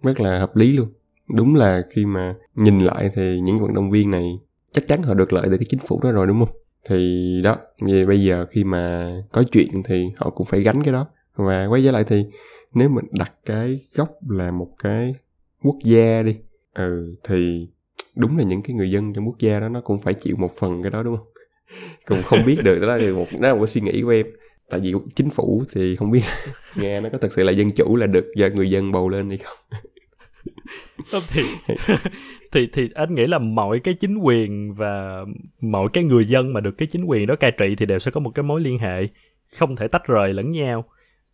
[0.04, 0.88] rất là hợp lý luôn.
[1.36, 4.40] Đúng là khi mà nhìn lại thì những vận động viên này
[4.72, 6.56] chắc chắn họ được lợi từ cái chính phủ đó rồi đúng không?
[6.90, 10.94] Thì đó vì bây giờ khi mà có chuyện thì họ cũng phải gánh cái
[10.94, 12.26] đó và quay trở lại thì
[12.74, 15.16] nếu mình đặt cái gốc là một cái
[15.64, 16.38] quốc gia đi
[16.74, 17.68] ừ thì
[18.16, 20.52] đúng là những cái người dân trong quốc gia đó nó cũng phải chịu một
[20.60, 21.28] phần cái đó, đúng không?
[22.06, 24.26] Cũng không biết được, đó là một, đó là một suy nghĩ của em.
[24.70, 26.22] Tại vì chính phủ thì không biết
[26.76, 29.30] nghe nó có thực sự là dân chủ là được do người dân bầu lên
[29.30, 29.58] hay không.
[31.12, 31.42] Không thì
[32.52, 35.26] thì thì anh nghĩ là mọi cái chính quyền và
[35.62, 38.12] mọi cái người dân mà được cái chính quyền đó cai trị thì đều sẽ
[38.12, 39.08] có một cái mối liên hệ
[39.56, 40.86] không thể tách rời lẫn nhau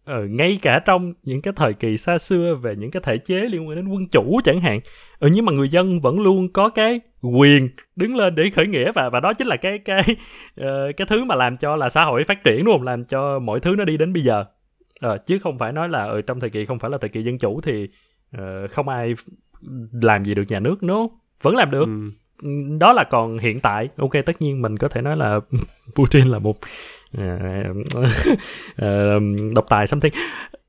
[0.08, 3.36] ờ, ngay cả trong những cái thời kỳ xa xưa về những cái thể chế
[3.36, 4.80] liên quan đến quân chủ chẳng hạn
[5.20, 8.92] ừ, nhưng mà người dân vẫn luôn có cái quyền đứng lên để khởi nghĩa
[8.92, 10.02] và và đó chính là cái cái
[10.62, 10.66] uh,
[10.98, 12.84] cái thứ mà làm cho là xã hội phát triển đúng không?
[12.84, 14.46] Làm cho mọi thứ nó đi đến bây giờ.
[15.00, 17.10] Ờ, chứ không phải nói là ở ừ, trong thời kỳ không phải là thời
[17.10, 17.88] kỳ dân chủ thì
[18.38, 19.14] uh, không ai
[20.02, 21.08] làm gì được nhà nước nữa
[21.42, 21.86] vẫn làm được.
[21.86, 22.78] Ừ.
[22.80, 23.90] đó là còn hiện tại.
[23.98, 25.40] Ok tất nhiên mình có thể nói là
[25.96, 26.58] Putin là một
[27.18, 27.84] uh,
[29.56, 30.14] độc tài something.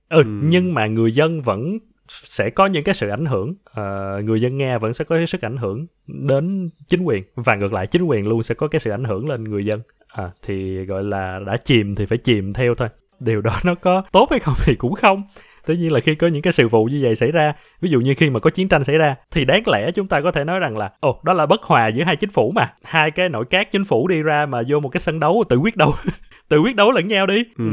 [0.09, 0.25] Ừ, ừ.
[0.43, 4.57] nhưng mà người dân vẫn sẽ có những cái sự ảnh hưởng uh, người dân
[4.57, 8.03] nghe vẫn sẽ có cái sức ảnh hưởng đến chính quyền và ngược lại chính
[8.03, 9.81] quyền luôn sẽ có cái sự ảnh hưởng lên người dân.
[10.09, 12.89] À, thì gọi là đã chìm thì phải chìm theo thôi.
[13.21, 15.23] Điều đó nó có tốt hay không thì cũng không.
[15.67, 18.01] Tất nhiên là khi có những cái sự vụ như vậy xảy ra ví dụ
[18.01, 20.45] như khi mà có chiến tranh xảy ra thì đáng lẽ chúng ta có thể
[20.45, 22.73] nói rằng là ồ đó là bất hòa giữa hai chính phủ mà.
[22.85, 25.57] Hai cái nội các chính phủ đi ra mà vô một cái sân đấu tự
[25.57, 25.95] quyết đấu
[26.49, 27.45] tự quyết đấu lẫn nhau đi.
[27.59, 27.65] Ừ.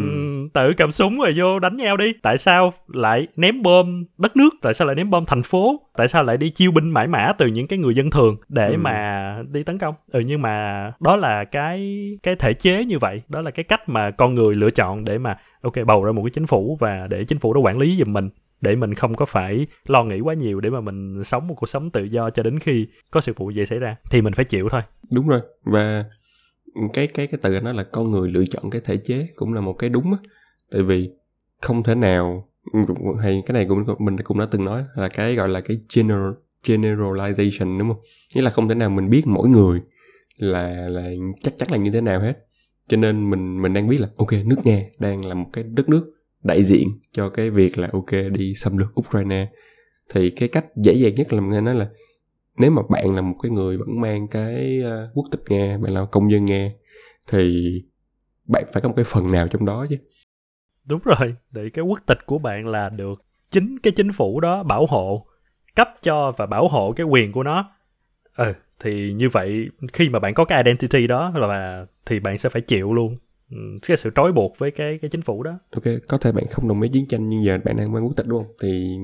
[0.53, 2.13] tự cầm súng rồi vô đánh nhau đi.
[2.21, 4.49] Tại sao lại ném bom đất nước?
[4.61, 5.81] Tại sao lại ném bom thành phố?
[5.97, 8.69] Tại sao lại đi chiêu binh mãi mã từ những cái người dân thường để
[8.69, 8.77] ừ.
[8.77, 9.95] mà đi tấn công?
[10.11, 13.21] Ừ nhưng mà đó là cái cái thể chế như vậy.
[13.29, 16.23] Đó là cái cách mà con người lựa chọn để mà ok bầu ra một
[16.23, 18.29] cái chính phủ và để chính phủ đó quản lý giùm mình.
[18.61, 21.69] Để mình không có phải lo nghĩ quá nhiều để mà mình sống một cuộc
[21.69, 23.95] sống tự do cho đến khi có sự vụ gì xảy ra.
[24.11, 24.81] Thì mình phải chịu thôi.
[25.13, 25.41] Đúng rồi.
[25.63, 26.03] Và
[26.93, 29.61] cái cái cái từ nó là con người lựa chọn cái thể chế cũng là
[29.61, 30.17] một cái đúng á.
[30.71, 31.09] Tại vì
[31.61, 32.49] không thể nào
[33.21, 36.31] hay, cái này cũng, mình cũng đã từng nói là cái gọi là cái general,
[36.67, 38.01] generalization, đúng không?
[38.35, 39.81] Nghĩa là không thể nào mình biết mỗi người
[40.37, 41.09] là là
[41.43, 42.33] chắc chắn là như thế nào hết.
[42.87, 45.89] Cho nên mình mình đang biết là, ok, nước nga đang là một cái đất
[45.89, 46.11] nước
[46.43, 49.47] đại diện cho cái việc là, ok, đi xâm lược ukraine.
[50.13, 51.89] Thì cái cách dễ dàng nhất là mình nghe nói là
[52.57, 55.93] nếu mà bạn là một cái người vẫn mang cái uh, quốc tịch nga bạn
[55.93, 56.71] là công dân nga
[57.27, 57.71] thì
[58.45, 59.97] bạn phải có một cái phần nào trong đó chứ?
[60.85, 64.63] Đúng rồi để cái quốc tịch của bạn là được chính cái chính phủ đó
[64.63, 65.25] bảo hộ
[65.75, 67.71] cấp cho và bảo hộ cái quyền của nó.
[68.37, 72.49] Ừ thì như vậy khi mà bạn có cái identity đó là thì bạn sẽ
[72.49, 73.17] phải chịu luôn
[73.51, 75.59] ừ, cái sự trói buộc với cái cái chính phủ đó.
[75.71, 78.13] Ok có thể bạn không đồng ý chiến tranh nhưng giờ bạn đang mang quốc
[78.17, 78.53] tịch đúng không?
[78.61, 78.97] Thì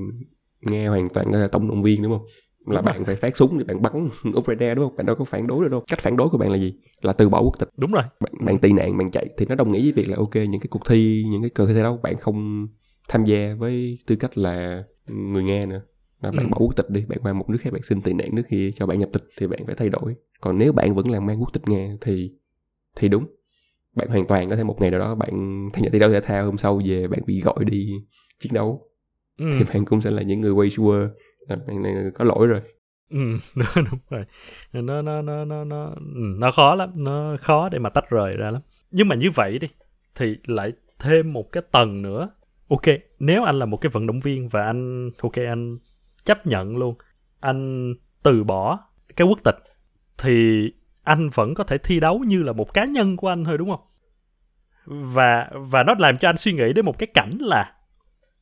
[0.60, 2.26] nghe hoàn toàn là tổng động viên đúng không
[2.66, 3.04] là đúng bạn rồi.
[3.04, 4.96] phải phát súng thì bạn bắn Ukraine đúng không?
[4.96, 5.84] Bạn đâu có phản đối được đâu.
[5.90, 6.74] Cách phản đối của bạn là gì?
[7.00, 7.68] Là từ bỏ quốc tịch.
[7.76, 8.02] Đúng rồi.
[8.20, 10.60] Bạn, bạn tị nạn, bạn chạy thì nó đồng nghĩa với việc là ok những
[10.60, 12.68] cái cuộc thi, những cái cờ thi đấu bạn không
[13.08, 15.82] tham gia với tư cách là người nghe nữa.
[16.22, 16.48] Là bạn ừ.
[16.50, 18.70] bỏ quốc tịch đi, bạn qua một nước khác bạn xin tị nạn nước kia
[18.76, 20.14] cho bạn nhập tịch thì bạn phải thay đổi.
[20.40, 22.30] Còn nếu bạn vẫn là mang quốc tịch nghe thì
[22.96, 23.26] thì đúng.
[23.96, 26.20] Bạn hoàn toàn có thể một ngày nào đó bạn tham gia thi đấu thể
[26.20, 27.92] thao hôm sau về bạn bị gọi đi
[28.38, 28.88] chiến đấu.
[29.38, 29.46] Ừ.
[29.58, 30.96] Thì bạn cũng sẽ là những người quay tour
[31.48, 32.60] bạn này có lỗi rồi.
[33.10, 33.18] Ừ
[33.76, 34.24] đúng rồi.
[34.72, 38.36] Nó nó nó nó nó ừ, nó khó lắm, nó khó để mà tách rời
[38.36, 38.62] ra lắm.
[38.90, 39.68] Nhưng mà như vậy đi,
[40.14, 42.28] thì lại thêm một cái tầng nữa.
[42.68, 42.82] Ok,
[43.18, 45.78] nếu anh là một cái vận động viên và anh, ok, anh
[46.24, 46.94] chấp nhận luôn,
[47.40, 48.78] anh từ bỏ
[49.16, 49.56] cái quốc tịch,
[50.18, 50.66] thì
[51.02, 53.70] anh vẫn có thể thi đấu như là một cá nhân của anh thôi, đúng
[53.70, 53.80] không?
[54.86, 57.74] Và và nó làm cho anh suy nghĩ đến một cái cảnh là,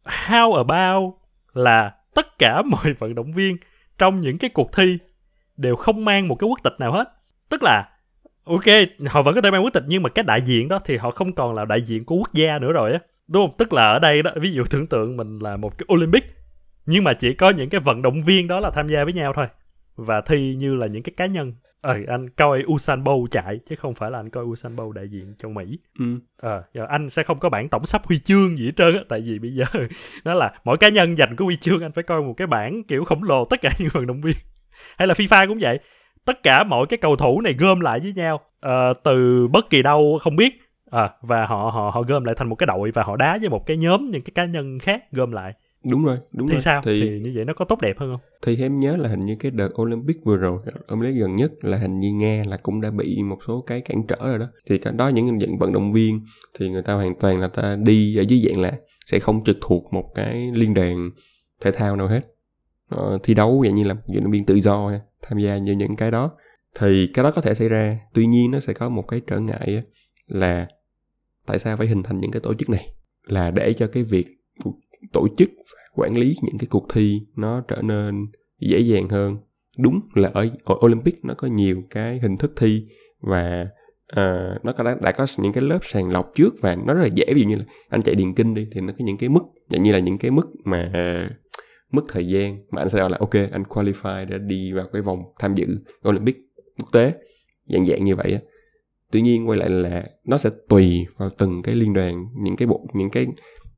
[0.04, 1.14] how about
[1.52, 3.57] là tất cả mọi vận động viên
[3.99, 4.99] trong những cái cuộc thi
[5.57, 7.09] đều không mang một cái quốc tịch nào hết.
[7.49, 7.88] Tức là,
[8.44, 8.64] ok,
[9.07, 11.11] họ vẫn có thể mang quốc tịch nhưng mà cái đại diện đó thì họ
[11.11, 12.99] không còn là đại diện của quốc gia nữa rồi á.
[13.29, 13.57] Đúng không?
[13.59, 16.25] Tức là ở đây đó, ví dụ tưởng tượng mình là một cái olympic,
[16.87, 19.33] nhưng mà chỉ có những cái vận động viên đó là tham gia với nhau
[19.37, 19.46] thôi
[19.96, 21.53] và thi như là những cái cá nhân.
[21.81, 25.09] Ờ anh coi Usain Bolt chạy chứ không phải là anh coi Usain Bolt đại
[25.09, 25.79] diện cho Mỹ.
[25.98, 26.05] Ừ.
[26.37, 29.00] ờ giờ anh sẽ không có bản tổng sắp huy chương gì hết trơn á
[29.09, 29.64] tại vì bây giờ
[30.24, 32.83] nó là mỗi cá nhân giành có huy chương anh phải coi một cái bản
[32.88, 34.37] kiểu khổng lồ tất cả những vận động viên.
[34.98, 35.79] Hay là FIFA cũng vậy.
[36.24, 39.83] Tất cả mọi cái cầu thủ này gom lại với nhau uh, từ bất kỳ
[39.83, 40.61] đâu không biết.
[40.90, 43.48] À, và họ họ họ gom lại thành một cái đội và họ đá với
[43.48, 46.62] một cái nhóm những cái cá nhân khác gom lại đúng rồi đúng thì rồi.
[46.62, 46.83] sao?
[46.85, 47.01] Thì...
[47.01, 48.21] thì như vậy nó có tốt đẹp hơn không?
[48.43, 50.59] thì em nhớ là hình như cái đợt Olympic vừa rồi
[50.93, 54.07] Olympic gần nhất là hình như nghe là cũng đã bị một số cái cản
[54.07, 54.47] trở rồi đó.
[54.66, 56.21] Thì cả đó những những vận động viên
[56.59, 58.73] thì người ta hoàn toàn là ta đi ở dưới dạng là
[59.07, 61.11] sẽ không trực thuộc một cái liên đoàn
[61.61, 62.21] thể thao nào hết.
[62.88, 65.97] Ờ, thi đấu vậy như là vận động viên tự do tham gia như những
[65.97, 66.31] cái đó.
[66.79, 67.99] Thì cái đó có thể xảy ra.
[68.14, 69.83] Tuy nhiên nó sẽ có một cái trở ngại
[70.27, 70.69] là
[71.47, 72.95] tại sao phải hình thành những cái tổ chức này?
[73.27, 74.27] Là để cho cái việc
[75.12, 78.26] tổ chức và quản lý những cái cuộc thi nó trở nên
[78.60, 79.36] dễ dàng hơn.
[79.78, 82.86] Đúng là ở, ở Olympic nó có nhiều cái hình thức thi
[83.20, 83.66] và
[84.12, 87.02] uh, nó có đã, đã có những cái lớp sàng lọc trước và nó rất
[87.02, 87.24] là dễ.
[87.34, 89.42] Ví dụ như là anh chạy điền kinh đi thì nó có những cái mức
[89.68, 90.92] dạng như là những cái mức mà
[91.92, 95.02] mức thời gian mà anh sẽ gọi là ok anh qualify để đi vào cái
[95.02, 95.66] vòng tham dự
[96.08, 96.36] Olympic
[96.78, 97.12] quốc tế.
[97.68, 98.38] Dạng dạng như vậy á.
[99.12, 102.68] Tuy nhiên quay lại là nó sẽ tùy vào từng cái liên đoàn những cái
[102.68, 103.26] bộ những cái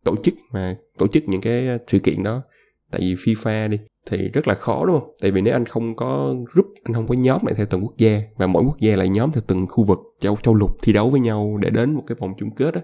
[0.05, 2.43] tổ chức mà tổ chức những cái ờ, sự kiện đó.
[2.91, 5.15] Tại vì FIFA đi thì rất là khó đúng không?
[5.23, 7.95] Tại vì nếu anh không có group, anh không có nhóm lại theo từng quốc
[7.99, 10.93] gia và mỗi quốc gia lại nhóm theo từng khu vực châu châu lục thi
[10.93, 12.81] đấu với nhau để đến một cái vòng chung kết á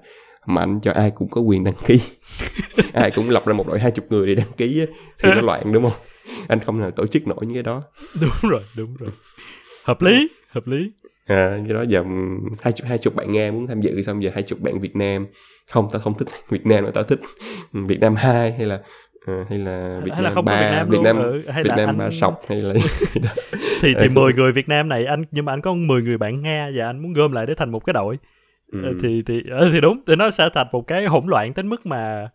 [0.47, 2.01] mà anh cho ai cũng có quyền đăng ký.
[2.93, 4.87] Ai cũng lập ra một đội hai chục người để đăng ký á,
[5.19, 6.01] thì nó loạn đúng không?
[6.49, 7.83] Anh không nào tổ chức nổi những cái đó.
[8.21, 9.11] Đúng rồi đúng rồi.
[9.85, 10.93] Hợp lý hợp lý
[11.29, 12.05] à, do đó giờ
[12.61, 14.97] hai chục hai chục bạn nga muốn tham dự xong giờ hai chục bạn việt
[14.97, 15.27] nam
[15.71, 17.21] không tao không thích việt nam mà tao thích
[17.73, 18.81] việt nam hai hay là
[19.33, 20.99] uh, hay là Việt hay là không ba, Việt Nam Việt.
[21.05, 21.99] Nam ừ, hay Việt là Nam anh...
[21.99, 22.75] ba sọc hay là
[23.81, 26.43] thì thì 10 người Việt Nam này anh nhưng mà anh có 10 người bạn
[26.43, 28.19] Nga và anh muốn gom lại để thành một cái đội
[28.73, 28.99] ừ.
[29.03, 32.29] thì thì thì đúng thì nó sẽ thành một cái hỗn loạn đến mức mà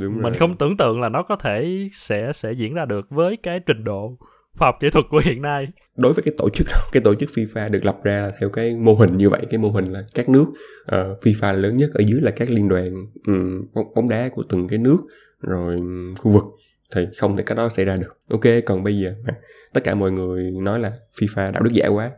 [0.00, 0.38] đúng mình rồi.
[0.38, 3.84] không tưởng tượng là nó có thể sẽ sẽ diễn ra được với cái trình
[3.84, 4.16] độ
[4.58, 5.68] khoa học kỹ thuật của hiện nay.
[5.96, 8.76] Đối với cái tổ chức đó cái tổ chức FIFA được lập ra theo cái
[8.76, 10.44] mô hình như vậy cái mô hình là các nước
[10.82, 13.60] uh, FIFA lớn nhất ở dưới là các liên đoàn um,
[13.94, 14.98] bóng đá của từng cái nước
[15.40, 15.80] rồi
[16.18, 16.44] khu vực
[16.94, 18.18] thì không thể cái đó xảy ra được.
[18.30, 19.14] Ok còn bây giờ
[19.72, 22.10] tất cả mọi người nói là FIFA đạo đức giả quá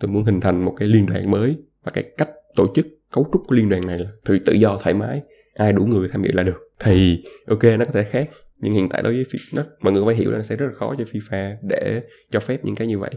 [0.00, 3.26] tôi muốn hình thành một cái liên đoàn mới và cái cách tổ chức cấu
[3.32, 5.22] trúc của liên đoàn này là tự tự do thoải mái
[5.54, 6.70] ai đủ người tham dự là được.
[6.78, 8.28] Thì ok nó có thể khác
[8.60, 10.72] nhưng hiện tại đối với nó mọi người phải hiểu là nó sẽ rất là
[10.74, 13.10] khó cho FIFA để cho phép những cái như vậy?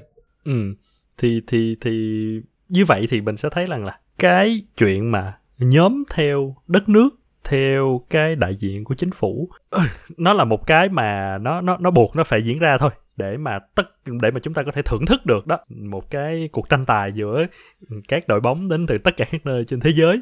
[0.46, 0.74] Ừ
[1.22, 1.92] thì thì thì
[2.70, 7.10] như vậy thì mình sẽ thấy rằng là cái chuyện mà nhóm theo đất nước,
[7.44, 9.82] theo cái đại diện của chính phủ ừ,
[10.18, 13.38] nó là một cái mà nó nó nó buộc nó phải diễn ra thôi để
[13.38, 13.84] mà tất,
[14.22, 15.58] để mà chúng ta có thể thưởng thức được đó.
[15.70, 17.46] Một cái cuộc tranh tài giữa
[18.08, 20.20] các đội bóng đến từ tất cả các nơi trên thế giới.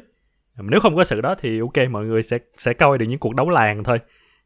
[0.62, 3.34] Nếu không có sự đó thì ok, mọi người sẽ sẽ coi được những cuộc
[3.34, 3.98] đấu làng thôi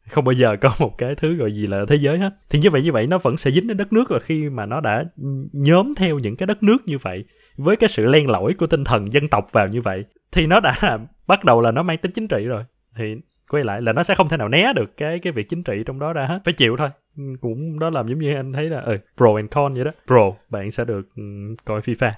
[0.09, 2.31] không bao giờ có một cái thứ gọi gì là thế giới hết.
[2.51, 4.67] Thì như vậy như vậy nó vẫn sẽ dính đến đất nước và khi mà
[4.67, 5.05] nó đã
[5.53, 7.25] nhóm theo những cái đất nước như vậy
[7.57, 10.61] với cái sự len lỏi của tinh thần dân tộc vào như vậy thì nó
[10.61, 12.65] đã là, bắt đầu là nó mang tính chính trị rồi.
[12.97, 13.17] Thì
[13.49, 15.83] quay lại là nó sẽ không thể nào né được cái cái việc chính trị
[15.87, 16.41] trong đó ra hết.
[16.45, 16.89] Phải chịu thôi.
[17.17, 19.91] Ừ, cũng đó làm giống như anh thấy là ừ, pro and con vậy đó.
[20.07, 22.13] Pro bạn sẽ được um, coi FIFA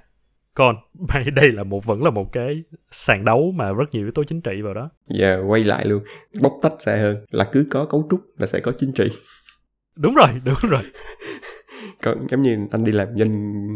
[0.56, 0.76] còn
[1.34, 4.40] đây là một vẫn là một cái sàn đấu mà rất nhiều yếu tố chính
[4.40, 4.90] trị vào đó.
[5.08, 6.02] Giờ yeah, quay lại luôn
[6.40, 7.24] bóc tách xa hơn.
[7.30, 9.08] Là cứ có cấu trúc là sẽ có chính trị.
[9.96, 10.82] Đúng rồi đúng rồi
[12.06, 13.74] có giống như anh đi làm doanh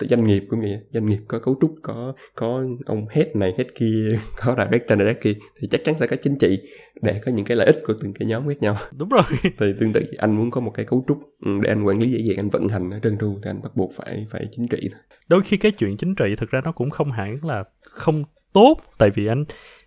[0.00, 3.64] doanh nghiệp cũng vậy doanh nghiệp có cấu trúc có có ông hết này hết
[3.74, 6.58] kia có director này kia thì chắc chắn sẽ có chính trị
[7.02, 8.76] để có những cái lợi ích của từng cái nhóm khác nhau.
[8.96, 9.22] Đúng rồi.
[9.42, 12.10] Thì tương tự anh muốn có một cái cấu trúc ừ, để anh quản lý
[12.10, 14.68] dễ dàng anh vận hành ở trơn tru thì anh bắt buộc phải phải chính
[14.68, 15.00] trị thôi.
[15.28, 18.74] Đôi khi cái chuyện chính trị thực ra nó cũng không hẳn là không tốt
[18.98, 19.44] tại vì anh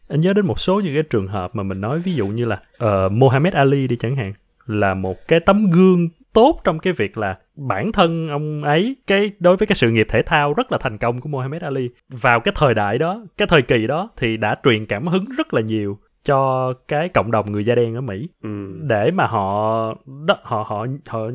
[0.07, 2.45] anh nhớ đến một số những cái trường hợp mà mình nói ví dụ như
[2.45, 4.33] là uh, Mohammed Ali đi chẳng hạn
[4.65, 9.31] là một cái tấm gương tốt trong cái việc là bản thân ông ấy cái
[9.39, 12.39] đối với cái sự nghiệp thể thao rất là thành công của Muhammad Ali vào
[12.39, 15.61] cái thời đại đó cái thời kỳ đó thì đã truyền cảm hứng rất là
[15.61, 18.29] nhiều cho cái cộng đồng người da đen ở Mỹ.
[18.43, 18.49] Ừ.
[18.81, 19.93] để mà họ
[20.27, 21.29] đó, họ họ họ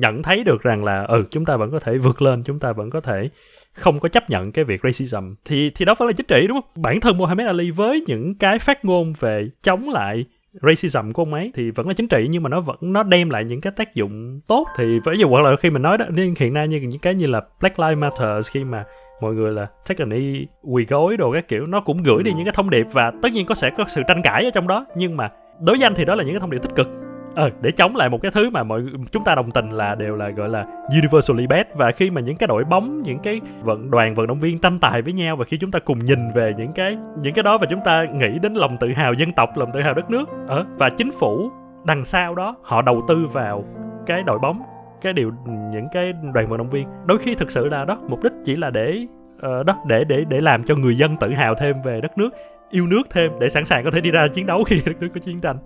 [0.00, 2.72] nhận thấy được rằng là ừ chúng ta vẫn có thể vượt lên chúng ta
[2.72, 3.30] vẫn có thể
[3.72, 5.34] không có chấp nhận cái việc racism.
[5.44, 6.82] Thì thì đó phải là chính trị đúng không?
[6.82, 11.34] Bản thân Muhammad Ali với những cái phát ngôn về chống lại racism của ông
[11.34, 13.72] ấy thì vẫn là chính trị, nhưng mà nó vẫn, nó đem lại những cái
[13.76, 14.66] tác dụng tốt.
[14.76, 17.14] Thì ví dụ hoặc là khi mình nói đó nên hiện nay như những cái
[17.14, 18.84] như là Black Lives Matter, khi mà
[19.20, 22.32] mọi người là take a knee quỳ gối đồ các kiểu, nó cũng gửi đi
[22.32, 24.66] những cái thông điệp và tất nhiên có sẽ có sự tranh cãi ở trong
[24.66, 24.86] đó.
[24.96, 27.01] Nhưng mà đối với anh thì đó là những cái thông điệp tích cực
[27.34, 30.16] ờ để chống lại một cái thứ mà mọi chúng ta đồng tình là đều
[30.16, 33.90] là gọi là universally bad và khi mà những cái đội bóng những cái vận
[33.90, 36.54] đoàn vận động viên tranh tài với nhau và khi chúng ta cùng nhìn về
[36.58, 39.56] những cái những cái đó và chúng ta nghĩ đến lòng tự hào dân tộc
[39.56, 41.50] lòng tự hào đất nước ờ và chính phủ
[41.84, 43.64] đằng sau đó họ đầu tư vào
[44.06, 44.62] cái đội bóng
[45.02, 46.88] cái điều những cái đoàn vận động viên.
[47.06, 50.24] Đôi khi thực sự là đó mục đích chỉ là để uh, đó để để
[50.28, 52.30] để làm cho người dân tự hào thêm về đất nước
[52.70, 55.08] yêu nước thêm để sẵn sàng có thể đi ra chiến đấu khi đất nước
[55.14, 55.56] có chiến tranh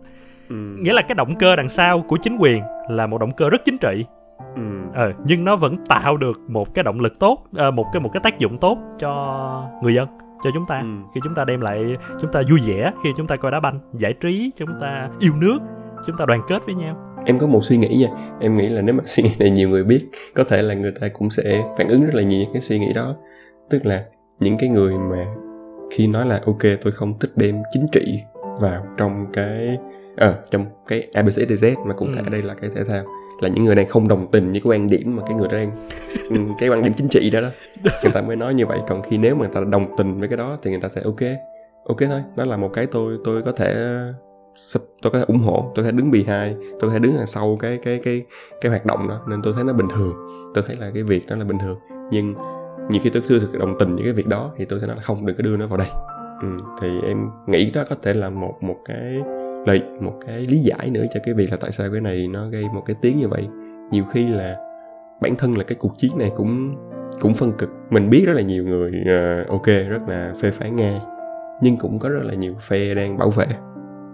[0.48, 0.56] ừ.
[0.56, 3.64] nghĩa là cái động cơ đằng sau của chính quyền là một động cơ rất
[3.64, 4.04] chính trị
[4.54, 4.62] ừ.
[4.94, 8.10] ờ, nhưng nó vẫn tạo được một cái động lực tốt uh, một cái một
[8.12, 10.08] cái tác dụng tốt cho người dân
[10.44, 10.86] cho chúng ta ừ.
[11.14, 13.80] khi chúng ta đem lại chúng ta vui vẻ khi chúng ta coi đá banh
[13.92, 15.58] giải trí chúng ta yêu nước
[16.06, 18.08] chúng ta đoàn kết với nhau em có một suy nghĩ nha
[18.40, 20.92] em nghĩ là nếu mà suy nghĩ này nhiều người biết có thể là người
[21.00, 23.14] ta cũng sẽ phản ứng rất là nhiều cái suy nghĩ đó
[23.70, 24.04] tức là
[24.40, 25.26] những cái người mà
[25.90, 28.20] khi nói là ok tôi không thích đem chính trị
[28.60, 29.78] vào trong cái
[30.16, 32.30] ờ à, trong cái ABCDZ mà cụ thể ừ.
[32.30, 33.04] đây là cái thể thao.
[33.40, 35.70] Là những người đang không đồng tình với cái quan điểm mà cái người đang
[36.30, 37.48] ừ, cái quan điểm chính trị đó đó.
[38.02, 38.78] Người ta mới nói như vậy.
[38.88, 41.00] Còn khi nếu mà người ta đồng tình với cái đó thì người ta sẽ
[41.04, 41.20] ok.
[41.86, 42.22] Ok thôi.
[42.36, 43.74] Nó là một cái tôi tôi có thể
[45.02, 47.16] tôi có thể ủng hộ tôi có thể đứng bì hai tôi có thể đứng
[47.16, 48.22] đằng sau cái cái cái
[48.60, 49.20] cái hoạt động đó.
[49.28, 50.14] Nên tôi thấy nó bình thường.
[50.54, 51.78] Tôi thấy là cái việc đó là bình thường.
[52.10, 52.34] Nhưng
[52.90, 54.96] nhiều khi tôi chưa thực đồng tình với cái việc đó thì tôi sẽ nói
[54.96, 55.88] là không đừng có đưa nó vào đây.
[56.42, 56.48] Ừ,
[56.80, 59.22] thì em nghĩ đó có thể là một một cái
[59.66, 62.48] lại một cái lý giải nữa cho cái việc là tại sao cái này nó
[62.48, 63.48] gây một cái tiếng như vậy.
[63.90, 64.56] Nhiều khi là
[65.20, 66.76] bản thân là cái cuộc chiến này cũng
[67.20, 67.70] cũng phân cực.
[67.90, 71.00] Mình biết rất là nhiều người uh, ok rất là phê phán nga
[71.62, 73.46] nhưng cũng có rất là nhiều phe đang bảo vệ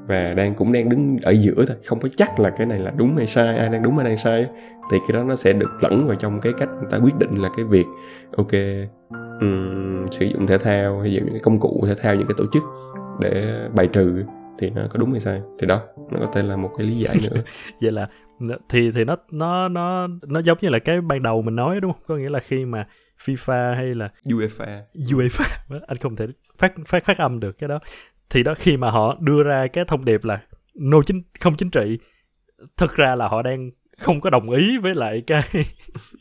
[0.06, 1.76] và đang cũng đang đứng ở giữa thôi.
[1.86, 4.18] Không có chắc là cái này là đúng hay sai ai đang đúng ai đang
[4.18, 4.46] sai
[4.90, 7.36] thì cái đó nó sẽ được lẫn vào trong cái cách người ta quyết định
[7.36, 7.86] là cái việc
[8.36, 8.52] ok
[9.40, 12.34] um, sử dụng thể thao hay dùng những cái công cụ thể thao những cái
[12.38, 12.62] tổ chức
[13.20, 14.24] để bài trừ
[14.58, 15.40] thì nó có đúng hay sai.
[15.58, 17.42] Thì đó nó có thể là một cái lý giải nữa.
[17.80, 18.08] Vậy là
[18.68, 21.92] thì thì nó nó nó nó giống như là cái ban đầu mình nói đúng
[21.92, 22.02] không?
[22.06, 22.86] Có nghĩa là khi mà
[23.24, 24.82] FIFA hay là UEFA.
[24.94, 25.44] UEFA
[25.86, 26.26] anh không thể
[26.58, 27.78] phát phát phát âm được cái đó.
[28.30, 30.40] Thì đó khi mà họ đưa ra cái thông điệp là
[30.74, 31.98] no chính không chính trị
[32.76, 35.42] thực ra là họ đang không có đồng ý với lại cái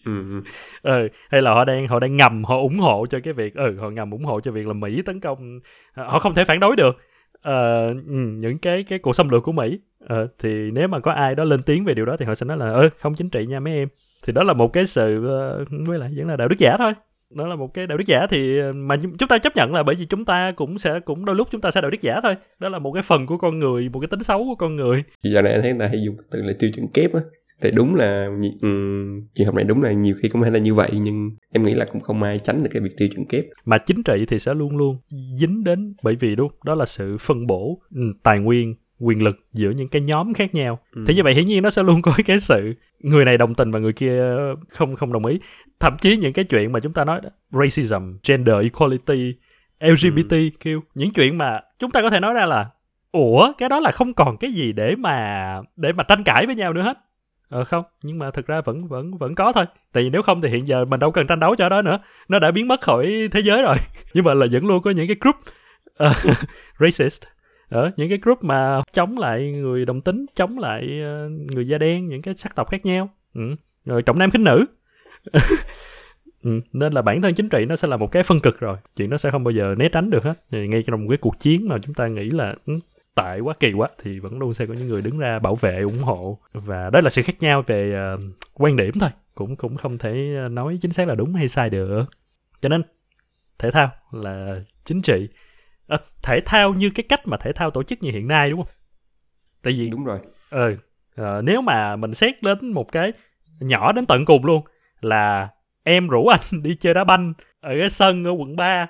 [0.06, 0.42] ừ.
[0.82, 1.08] ừ.
[1.30, 3.90] Hay là họ đang họ đang ngầm họ ủng hộ cho cái việc ừ họ
[3.90, 5.60] ngầm ủng hộ cho việc là mỹ tấn công
[5.94, 6.98] họ không thể phản đối được
[7.50, 8.06] uh,
[8.38, 9.80] những cái cái cuộc xâm lược của mỹ.
[10.04, 12.46] Uh, thì nếu mà có ai đó lên tiếng về điều đó thì họ sẽ
[12.46, 13.88] nói là ơ không chính trị nha mấy em.
[14.24, 16.94] Thì đó là một cái sự uh, với lại vẫn là đạo đức giả thôi.
[17.36, 19.96] Đó là một cái đạo đức giả thì mà chúng ta chấp nhận là bởi
[19.96, 22.36] vì chúng ta cũng sẽ cũng đôi lúc chúng ta sẽ đạo đức giả thôi.
[22.60, 25.04] Đó là một cái phần của con người một cái tính xấu của con người.
[25.24, 27.22] Giờ này anh thấy người ta hay dùng từ là tiêu chuẩn kép á
[27.62, 28.26] thì đúng là
[28.62, 31.64] um, trường hợp này đúng là nhiều khi cũng hay là như vậy nhưng em
[31.64, 34.26] nghĩ là cũng không ai tránh được cái việc tiêu chuẩn kép mà chính trị
[34.28, 34.98] thì sẽ luôn luôn
[35.40, 37.82] dính đến bởi vì đúng đó là sự phân bổ
[38.24, 41.04] tài nguyên quyền lực giữa những cái nhóm khác nhau ừ.
[41.08, 43.72] thì như vậy hiển nhiên nó sẽ luôn có cái sự người này đồng tình
[43.72, 44.24] và người kia
[44.70, 45.40] không không đồng ý
[45.80, 49.34] thậm chí những cái chuyện mà chúng ta nói đó, racism gender equality
[49.80, 50.80] LGBTQ ừ.
[50.96, 52.70] những chuyện mà chúng ta có thể nói ra là
[53.12, 56.56] ủa cái đó là không còn cái gì để mà để mà tranh cãi với
[56.56, 56.98] nhau nữa hết
[57.52, 59.66] ờ không nhưng mà thực ra vẫn vẫn vẫn có thôi.
[59.94, 62.00] Tại vì nếu không thì hiện giờ mình đâu cần tranh đấu cho đó nữa.
[62.28, 63.76] Nó đã biến mất khỏi thế giới rồi.
[64.14, 65.36] Nhưng mà là vẫn luôn có những cái group
[66.10, 66.38] uh,
[66.80, 67.24] racist.
[67.70, 71.78] Ở những cái group mà chống lại người đồng tính chống lại uh, người da
[71.78, 73.10] đen những cái sắc tộc khác nhau.
[73.34, 73.42] Ừ.
[73.86, 74.66] rồi trọng nam khinh nữ.
[76.44, 76.62] Ừ.
[76.74, 78.78] nên là bản thân chính trị nó sẽ là một cái phân cực rồi.
[78.96, 80.34] Chuyện nó sẽ không bao giờ né tránh được hết.
[80.52, 82.74] Thì ngay trong một cái cuộc chiến mà chúng ta nghĩ là ừ,
[83.16, 85.82] tệ quá kỳ quá thì vẫn luôn sẽ có những người đứng ra bảo vệ
[85.82, 86.40] ủng hộ.
[86.54, 88.20] Và đó là sự khác nhau về uh,
[88.54, 89.10] quan điểm thôi.
[89.36, 92.06] Cũng cũng không thể nói chính xác là đúng hay sai được.
[92.62, 92.84] Cho nên
[93.60, 95.30] thể thao là chính trị.
[95.88, 98.64] À, thể thao như cái cách mà thể thao tổ chức như hiện nay đúng
[98.64, 98.74] không?
[99.64, 100.20] Tại vì đúng rồi.
[100.50, 100.76] Ờ
[101.16, 103.14] à, nếu mà mình xét đến một cái
[103.60, 104.64] nhỏ đến tận cùng luôn
[105.02, 105.50] là
[105.84, 108.88] em rủ anh đi chơi đá banh ở cái sân ở quận 3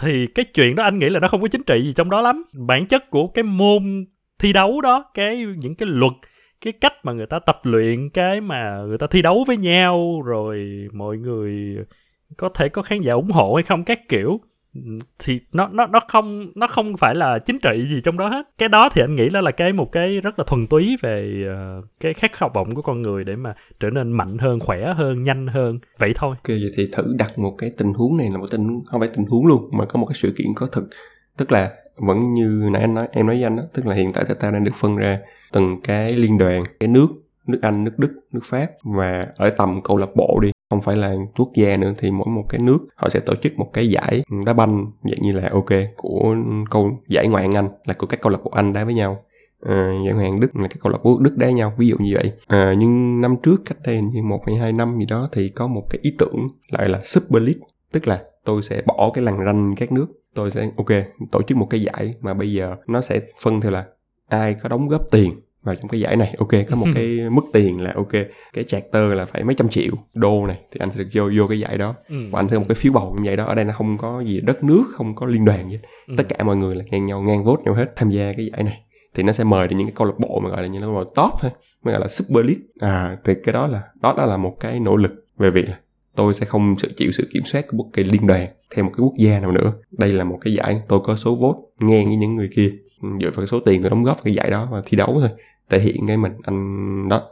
[0.00, 2.20] thì cái chuyện đó anh nghĩ là nó không có chính trị gì trong đó
[2.20, 2.44] lắm.
[2.52, 4.04] Bản chất của cái môn
[4.38, 6.12] thi đấu đó, cái những cái luật,
[6.60, 10.22] cái cách mà người ta tập luyện, cái mà người ta thi đấu với nhau,
[10.24, 11.76] rồi mọi người
[12.36, 14.40] có thể có khán giả ủng hộ hay không, các kiểu
[15.18, 18.48] thì nó nó nó không nó không phải là chính trị gì trong đó hết.
[18.58, 21.44] Cái đó thì anh nghĩ đó là cái một cái rất là thuần túy về
[21.80, 24.92] uh, cái khát khao vọng của con người để mà trở nên mạnh hơn khỏe
[24.96, 25.78] hơn nhanh hơn.
[25.98, 26.36] Vậy thôi.
[26.38, 29.08] Ok vậy thì thử đặt một cái tình huống này là một tình không phải
[29.14, 30.88] tình huống luôn mà có một cái sự kiện có thực.
[31.36, 34.12] Tức là vẫn như nãy anh nói em nói với anh đó tức là hiện
[34.12, 35.18] tại ta đang được phân ra
[35.52, 37.06] từng cái liên đoàn cái nước
[37.46, 40.96] nước Anh, nước Đức, nước Pháp và ở tầm câu lạc bộ đi không phải
[40.96, 43.88] là quốc gia nữa thì mỗi một cái nước họ sẽ tổ chức một cái
[43.88, 46.36] giải đá banh dạng như là ok của
[46.70, 49.24] câu giải ngoại hạng Anh là của các câu lạc bộ Anh đá với nhau.
[49.60, 51.88] À, giải ngoại hạng Đức là các câu lạc bộ Đức đá với nhau ví
[51.88, 52.32] dụ như vậy.
[52.46, 55.66] À, nhưng năm trước cách đây như một hay hai năm gì đó thì có
[55.66, 57.60] một cái ý tưởng lại là Super League
[57.92, 60.88] tức là tôi sẽ bỏ cái lằn ranh các nước tôi sẽ ok
[61.30, 63.84] tổ chức một cái giải mà bây giờ nó sẽ phân theo là
[64.28, 66.34] ai có đóng góp tiền vào trong cái giải này.
[66.38, 68.12] Ok có một cái mức tiền là ok.
[68.52, 71.46] Cái charter là phải mấy trăm triệu đô này thì anh sẽ được vô vô
[71.48, 71.94] cái giải đó.
[72.08, 72.16] Ừ.
[72.30, 73.44] và anh sẽ một cái phiếu bầu như vậy đó.
[73.44, 76.14] Ở đây nó không có gì đất nước không có liên đoàn gì ừ.
[76.18, 78.62] tất cả mọi người là ngang nhau ngang vote nhau hết tham gia cái giải
[78.62, 78.80] này.
[79.14, 80.92] Thì nó sẽ mời đến những cái câu lạc bộ mà gọi là những câu
[80.92, 81.50] lạc bộ top thôi
[81.84, 84.80] mới gọi là super league à thì cái đó là đó đó là một cái
[84.80, 85.78] nỗ lực về việc là
[86.16, 88.90] tôi sẽ không sự chịu sự kiểm soát của một cái liên đoàn theo một
[88.96, 89.72] cái quốc gia nào nữa.
[89.90, 92.72] Đây là một cái giải tôi có số vote ngang với những người kia
[93.20, 95.30] dựa vào số tiền tôi đóng góp cái giải đó và thi đấu thôi.
[95.70, 97.22] Thể hiện cái mình anh đó.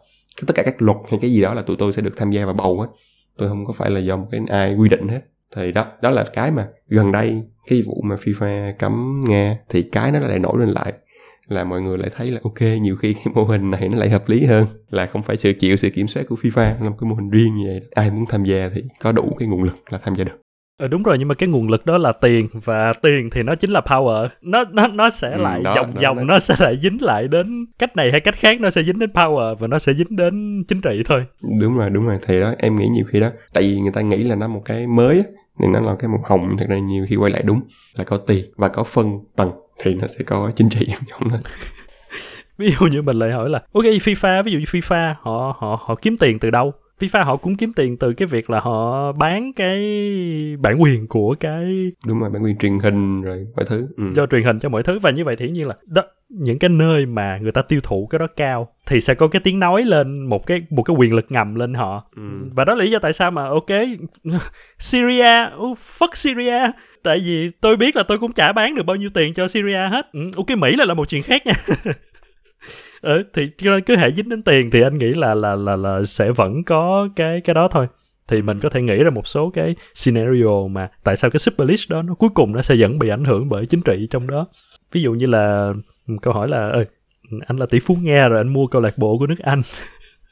[0.46, 2.46] Tất cả các luật hay cái gì đó là tụi tôi sẽ được tham gia
[2.46, 2.88] và bầu á
[3.37, 5.20] tôi không có phải là do một cái ai quy định hết.
[5.57, 9.83] Thì đó đó là cái mà gần đây cái vụ mà FIFA cấm nghe thì
[9.83, 10.92] cái nó lại nổi lên lại,
[11.48, 14.11] là mọi người lại thấy là ok, nhiều khi cái mô hình này nó lại
[14.11, 16.96] hợp lý hơn, là không phải sự chịu sự kiểm soát của FIFA là một
[17.00, 17.81] cái mô hình riêng như vậy.
[17.94, 20.40] Ai muốn tham gia thì có đủ cái nguồn lực là tham gia được.
[20.78, 23.54] Ờ, đúng rồi nhưng mà cái nguồn lực đó là tiền và tiền thì nó
[23.54, 24.28] chính là power.
[24.42, 26.24] Nó nó nó sẽ ừ, lại đó, vòng đó, vòng đó.
[26.24, 29.10] nó sẽ lại dính lại đến cách này hay cách khác nó sẽ dính đến
[29.10, 31.24] power và nó sẽ dính đến chính trị thôi.
[31.60, 34.00] Đúng rồi đúng rồi thì đó em nghĩ nhiều khi đó tại vì người ta
[34.00, 35.22] nghĩ là nó một cái mới
[35.59, 37.61] nên nó là cái màu hồng thật ra nhiều khi quay lại đúng
[37.94, 39.50] là có tiền và có phân tầng
[39.82, 41.36] thì nó sẽ có chính trị trong đó.
[42.59, 45.78] Ví dụ như mình lại hỏi là ok FIFA ví dụ như FIFA họ họ
[45.82, 49.12] họ kiếm tiền từ đâu FIFA họ cũng kiếm tiền từ cái việc là họ
[49.12, 49.78] bán cái
[50.61, 54.05] bản quyền của cái đúng rồi bản quyền truyền hình rồi mọi thứ ừ.
[54.16, 54.99] cho truyền hình cho mọi thứ.
[54.99, 58.07] Và như vậy thì nhiên là đó những cái nơi mà người ta tiêu thụ
[58.11, 61.14] cái đó cao thì sẽ có cái tiếng nói lên một cái một cái quyền
[61.14, 62.11] lực ngầm lên họ.
[62.16, 62.22] Ừ.
[62.53, 63.70] và đó là lý do tại sao mà ok
[64.78, 66.70] Syria oh, fuck Syria.
[67.03, 69.88] Tại vì tôi biết là tôi cũng chả bán được bao nhiêu tiền cho Syria
[69.90, 70.07] hết.
[70.12, 71.55] Ừ, ok Mỹ là là một chuyện khác nha
[73.01, 73.51] ừ, thì
[73.86, 77.09] cứ hệ dính đến tiền thì anh nghĩ là là là là sẽ vẫn có
[77.16, 77.86] cái cái đó thôi.
[78.28, 81.68] Thì mình có thể nghĩ ra một số cái scenario mà tại sao cái super
[81.68, 84.30] list đó nó cuối cùng nó sẽ vẫn bị ảnh hưởng bởi chính trị trong
[84.30, 84.46] đó.
[84.92, 85.72] Ví dụ như là
[86.09, 86.86] ừ, câu hỏi là ơi
[87.46, 89.62] anh là tỷ phú nghe rồi anh mua câu lạc bộ của nước anh.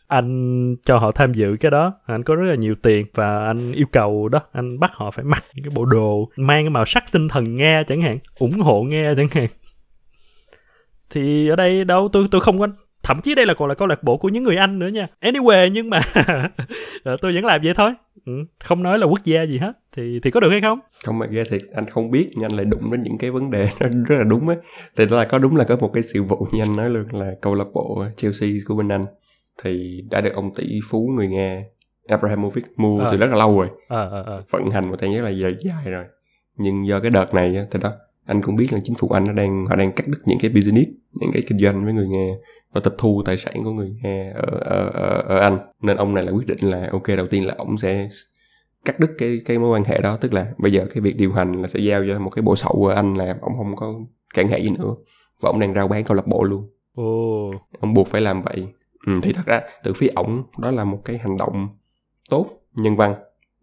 [0.09, 3.73] Anh cho họ tham dự cái đó anh có rất là nhiều tiền và anh
[3.73, 6.87] yêu cầu đó anh bắt họ phải mặc những cái bộ đồ mang cái màu
[6.87, 9.47] sắc tinh thần nghe chẳng hạn ủng hộ nghe chẳng hạn
[11.11, 12.69] thì ở đây đâu tôi tôi không có
[13.03, 15.07] thậm chí đây là còn là câu lạc bộ của những người anh nữa nha.
[15.21, 16.01] Anyway nhưng mà
[17.05, 17.91] ờ, tôi vẫn làm vậy thôi.
[18.27, 18.33] Ừ,
[18.65, 19.73] không nói là quốc gia gì hết.
[19.97, 20.79] Thì thì có được hay không?
[21.05, 23.51] Không mà ghê thiệt anh không biết nhưng anh lại đụng đến những cái vấn
[23.51, 24.57] đề nó rất là đúng ấy.
[24.97, 27.05] Thì đó là có đúng là có một cái sự vụ như anh nói luôn
[27.13, 29.05] là câu lạc bộ Chelsea của bên anh.
[29.63, 31.63] Thì đã được ông tỷ phú người Nga
[32.09, 33.09] Abramovich mua Ờ.
[33.13, 33.69] từ rất là lâu rồi.
[33.89, 34.43] Ờ ờ ờ.
[34.51, 36.05] Vận hành một thời gian là dài dài rồi.
[36.57, 37.93] Nhưng do cái đợt này thì đó
[38.27, 40.51] anh cũng biết là chính phủ anh nó đang họ đang cắt đứt những cái
[40.51, 42.27] business những cái kinh doanh với người Nga
[42.73, 45.59] và tịch thu tài sản của người Nga ở, ở, ở, ở Anh.
[45.83, 48.09] Nên ông này là quyết định là ok đầu tiên là ông sẽ
[48.85, 50.17] cắt đứt cái cái mối quan hệ đó.
[50.17, 52.57] Tức là bây giờ cái việc điều hành là sẽ giao cho một cái bộ
[52.57, 53.95] sậu ở Anh làm ông không có
[54.35, 54.95] cản hệ gì nữa.
[55.41, 56.71] Và ông đang rao bán câu lạc bộ luôn.
[56.95, 57.51] Ồ.
[57.81, 58.67] Ông buộc phải làm vậy.
[59.07, 61.69] Ừ, thì thật ra từ phía ổng đó là một cái hành động
[62.31, 63.15] tốt nhân văn.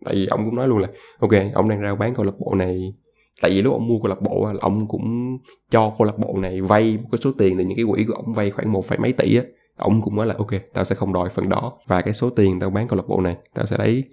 [0.05, 0.88] Tại vì ông cũng nói luôn là
[1.20, 2.93] ok ông đang rao bán câu lạc bộ này
[3.42, 5.38] tại vì lúc ông mua câu lạc bộ là ông cũng
[5.72, 8.14] cho câu lạc bộ này vay một cái số tiền từ những cái quỹ của
[8.14, 9.44] ông vay khoảng một phẩy mấy tỷ á.
[9.78, 11.74] Ông cũng nói là ok tao sẽ không đòi phần đó.
[11.88, 14.04] Và cái số tiền tao bán câu lạc bộ này tao sẽ lấy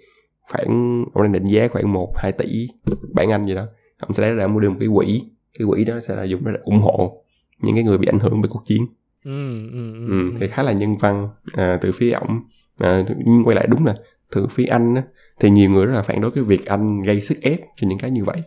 [0.50, 2.68] khoảng ông đang định giá khoảng một hai tỷ
[3.14, 3.66] bảng anh gì đó.
[3.98, 5.22] Ông sẽ lấy ra mua được một cái quỹ.
[5.58, 7.24] Cái quỹ đó sẽ là dùng để ủng hộ
[7.62, 8.86] những cái người bị ảnh hưởng bởi cuộc chiến.
[9.24, 12.40] Ừ ừ ừ, ừ, thì khá là nhân văn à, từ phía ổng.
[12.78, 13.94] À, nhưng quay lại đúng là
[14.34, 15.02] từ phía anh á,
[15.40, 17.98] thì nhiều người rất là phản đối cái việc anh gây sức ép cho những
[17.98, 18.42] cái như vậy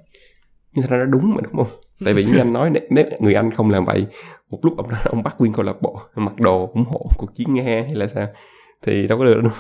[0.74, 1.80] nhưng thật ra nó đúng mà đúng không?
[2.06, 4.06] Tại vì như anh nói nếu- người anh không làm vậy
[4.50, 7.54] một lúc ông ông bắt nguyên câu lạc bộ mặc đồ ủng hộ cuộc chiến
[7.54, 8.28] nga hay là sao?
[8.82, 9.52] Thì đâu có được đâu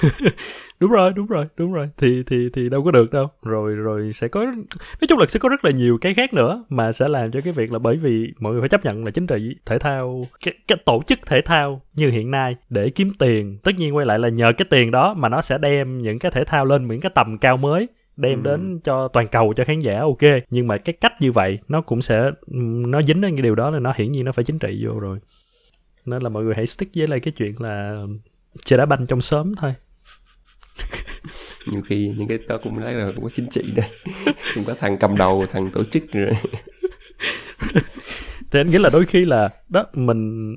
[0.80, 1.88] đúng rồi đúng rồi đúng rồi.
[1.96, 3.26] Thì thì thì đâu có được đâu.
[3.42, 6.64] Rồi rồi sẽ có nói chung là sẽ có rất là nhiều cái khác nữa
[6.68, 9.10] mà sẽ làm cho cái việc là bởi vì mọi người phải chấp nhận là
[9.10, 13.12] chính trị thể thao cái, cái tổ chức thể thao như hiện nay để kiếm
[13.18, 16.18] tiền tất nhiên quay lại là nhờ cái tiền đó mà nó sẽ đem những
[16.18, 18.50] cái thể thao lên những cái tầm cao mới đem Ừ.
[18.50, 20.22] đến cho toàn cầu cho khán giả ok.
[20.50, 22.30] Nhưng mà cái cách như vậy nó cũng sẽ
[22.86, 24.98] nó dính đến cái điều đó là nó hiển nhiên nó phải chính trị vô
[25.00, 25.18] rồi.
[26.06, 28.02] Nên là mọi người hãy stick với lại cái chuyện là
[28.64, 29.74] chơi đá banh trong xóm thôi.
[31.66, 33.86] Nhiều khi những cái đó cũng lấy là cũng có chính trị đây.
[34.54, 36.32] Cũng có thằng cầm đầu thằng tổ chức rồi.
[38.50, 40.54] Thì anh nghĩ là đôi khi là đó mình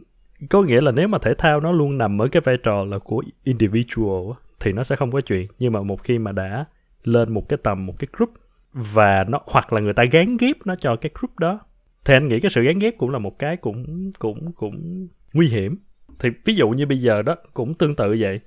[0.49, 2.97] có nghĩa là nếu mà thể thao nó luôn nằm ở cái vai trò là
[2.99, 5.47] của individual thì nó sẽ không có chuyện.
[5.60, 6.66] Nhưng mà một khi mà đã
[7.08, 8.30] lên một cái tầm một cái group
[8.74, 11.60] và nó hoặc là người ta gán ghép nó cho cái group đó.
[12.06, 15.47] Thì anh nghĩ cái sự gán ghép cũng là một cái cũng cũng cũng nguy
[15.47, 15.78] hiểm.
[16.20, 18.39] Thì ví dụ như bây giờ đó cũng tương tự vậy.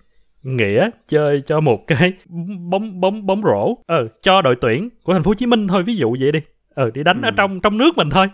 [0.43, 2.13] Nghĩa chơi cho một cái
[2.71, 3.75] bóng bóng bóng rổ.
[3.87, 6.41] Ờ cho đội tuyển của thành phố Hồ Chí Minh thôi ví dụ vậy đi.
[6.75, 7.35] Ờ đi đánh ở Ừ.
[7.37, 8.27] trong trong nước mình thôi.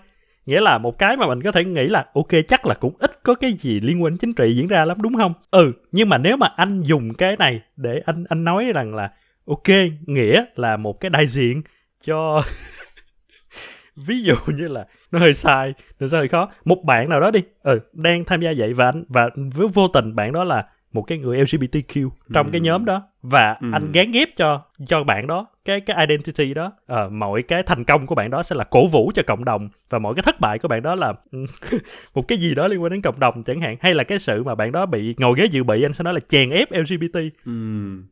[0.47, 3.23] Nghĩa là một cái mà mình có thể nghĩ là ok chắc là cũng ít
[3.23, 5.33] có cái gì liên quan đến chính trị diễn ra lắm đúng không?
[5.51, 9.11] Ừ nhưng mà nếu mà anh dùng cái này để anh anh nói rằng là
[9.47, 9.69] ok
[10.07, 11.63] nghĩa là một cái đại diện
[12.05, 12.43] cho
[13.97, 17.41] ví dụ như là nó hơi sai nó hơi khó một bạn nào đó đi
[17.63, 21.03] ừ đang tham gia vậy và anh và với vô tình bạn đó là một
[21.03, 22.65] cái người LGBTQ trong cái Ừ.
[22.65, 23.67] nhóm đó và Ừ.
[23.73, 27.85] anh gán ghép cho cho bạn đó cái cái identity đó ờ, mọi cái thành
[27.85, 30.41] công của bạn đó sẽ là cổ vũ cho cộng đồng và mọi cái thất
[30.41, 31.13] bại của bạn đó là
[32.15, 34.43] một cái gì đó liên quan đến cộng đồng chẳng hạn hay là cái sự
[34.45, 37.19] mà bạn đó bị ngồi ghế dự bị anh sẽ nói là chèn ép LGBT
[37.47, 38.05] Ừm.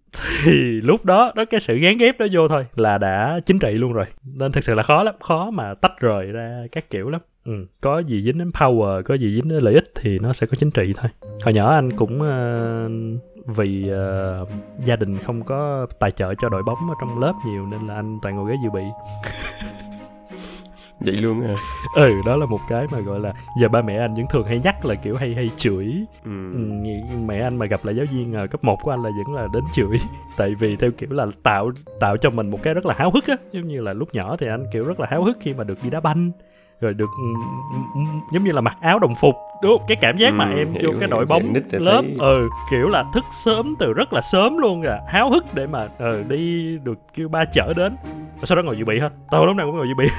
[0.44, 3.70] thì lúc đó đó cái sự gán ghép đó vô thôi là đã chính trị
[3.72, 7.10] luôn rồi nên thực sự là khó lắm khó mà tách rời ra các kiểu
[7.10, 7.52] lắm ừ.
[7.80, 10.54] có gì dính đến power có gì dính đến lợi ích thì nó sẽ có
[10.58, 11.10] chính trị thôi
[11.44, 12.88] hồi nhỏ anh cũng ờ,
[13.46, 14.46] vì ờ,
[14.84, 17.94] gia đình không có tài trợ cho đội bóng ở trong lớp nhiều nên là
[17.94, 18.82] anh toàn ngồi ghế dự bị.
[21.00, 21.54] Vậy luôn à
[21.94, 24.58] ừ đó là một cái mà gọi là giờ ba mẹ anh vẫn thường hay
[24.58, 25.94] nhắc là kiểu hay hay chửi.
[26.24, 29.10] Ừ, nghĩ- mẹ anh mà gặp lại giáo viên ờ, cấp 1 của anh là
[29.26, 29.98] vẫn là đến chửi.
[30.36, 31.70] Tại vì theo kiểu là tạo
[32.00, 34.36] tạo cho mình một cái rất là háo hức á giống như là lúc nhỏ
[34.36, 36.30] thì anh kiểu rất là háo hức khi mà được đi đá banh
[36.82, 37.10] rồi được
[38.32, 39.86] giống như là mặc áo đồng phục đúng không?
[39.88, 42.88] cái cảm giác mà Ừ, em hiểu, vô cái đội bóng lớp thấy- ừ kiểu
[42.88, 46.78] là thức sớm từ rất là sớm luôn à háo hức để mà ừ, đi
[46.84, 47.96] được kêu ba chở đến.
[48.36, 50.08] Rồi sau đó ngồi dự bị hết tôi lúc nào cũng ngồi dự bị.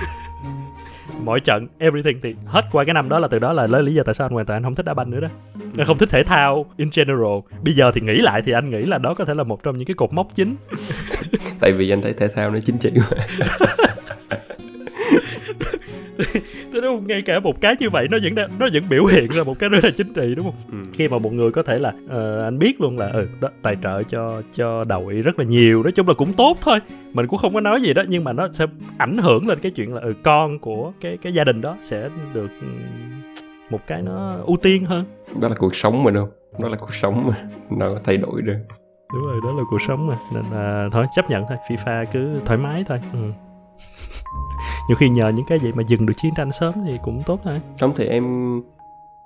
[1.23, 3.93] Mọi trận everything thì hết qua cái năm đó là từ đó là lấy lý
[3.93, 5.27] do tại sao anh hoàn toàn anh không thích đá banh nữa đó.
[5.77, 7.39] Anh không thích thể thao in general.
[7.63, 9.77] Bây giờ thì nghĩ lại thì anh nghĩ là đó có thể là một trong
[9.77, 10.55] những cái cột mốc chính.
[11.59, 13.27] Tại vì anh thấy thể thao nó chính trị quá
[16.73, 17.07] Thế đúng không?
[17.07, 19.59] ngay cả một cái như vậy nó vẫn đã, nó vẫn biểu hiện ra một
[19.59, 20.55] cái rất là chính trị đúng không?
[20.71, 20.89] Ừ.
[20.93, 23.77] khi mà một người có thể là uh, anh biết luôn là ừ đó, tài
[23.83, 26.79] trợ cho cho đội rất là nhiều nói chung là cũng tốt thôi.
[27.13, 28.65] Mình cũng không có nói gì đó nhưng mà nó sẽ
[28.97, 32.09] ảnh hưởng lên cái chuyện là ừ con của cái cái gia đình đó sẽ
[32.33, 32.51] được
[33.69, 35.05] một cái nó ưu tiên hơn.
[35.41, 36.29] Đó là cuộc sống mình không?
[36.61, 37.35] Đó là cuộc sống mà
[37.77, 38.57] nó thay đổi được
[39.13, 40.17] đúng rồi đó là cuộc sống mà.
[40.33, 41.57] Nên là thôi chấp nhận thôi.
[41.67, 42.99] FIFA cứ thoải mái thôi.
[43.13, 43.19] Ừ
[44.87, 47.39] nhiều khi nhờ những cái gì mà dừng được chiến tranh sớm thì cũng tốt
[47.43, 47.61] thôi.
[47.77, 48.23] Sống thì em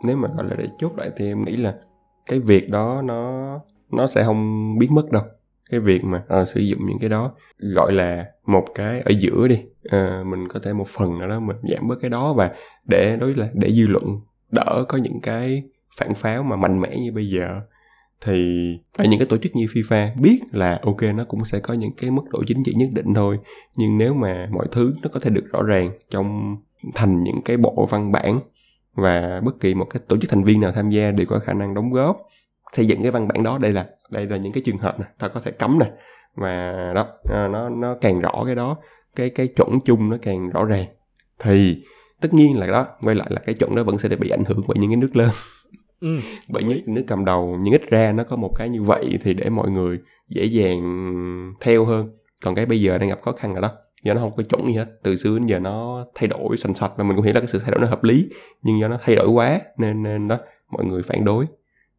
[0.06, 1.76] nếu mà gọi là để chốt lại thì em nghĩ là
[2.26, 3.50] cái việc đó nó
[3.92, 5.24] nó sẽ không biến mất đâu.
[5.70, 9.48] Cái việc mà à, sử dụng những cái đó gọi là một cái ở giữa
[9.48, 12.52] đi à, mình có thể một phần nào đó mình giảm bớt cái đó và
[12.86, 14.04] để đối là để dư luận
[14.52, 15.64] đỡ có những cái
[15.98, 17.62] phản pháo mà mạnh mẽ như bây giờ
[18.22, 18.58] thì
[18.98, 21.92] ở những cái tổ chức như FIFA biết là ok nó cũng sẽ có những
[21.98, 23.40] cái mức độ chính trị nhất định thôi.
[23.76, 26.58] Nhưng nếu mà mọi thứ nó có thể được rõ ràng trong
[26.96, 28.40] thành những cái bộ văn bản
[28.94, 31.54] và bất kỳ một cái tổ chức thành viên nào tham gia đều có khả
[31.54, 32.18] năng đóng góp
[32.74, 33.58] xây dựng cái văn bản đó.
[33.58, 35.90] Đây là đây là những cái trường hợp này ta có thể cấm này
[36.36, 38.78] và đó à, nó nó càng rõ cái đó
[39.16, 40.86] cái cái chuẩn chung nó càng rõ ràng.
[41.40, 41.84] Thì
[42.22, 44.62] tất nhiên là đó quay lại là cái chuẩn đó vẫn sẽ bị ảnh hưởng
[44.68, 45.30] bởi những cái nước lớn
[46.02, 46.20] ừ.
[46.48, 49.34] bởi những nước cầm đầu nhưng ít ra nó có một cái như vậy thì
[49.34, 52.10] để mọi người dễ dàng theo hơn.
[52.44, 53.72] Còn cái bây giờ đang gặp khó khăn rồi đó
[54.04, 54.88] do nó không có chuẩn gì hết.
[55.04, 57.48] Từ xưa đến giờ nó thay đổi sành sạch và mình cũng hiểu là cái
[57.48, 58.28] sự thay đổi nó hợp lý
[58.64, 60.38] nhưng do nó thay đổi quá nên nên đó
[60.70, 61.46] mọi người phản đối.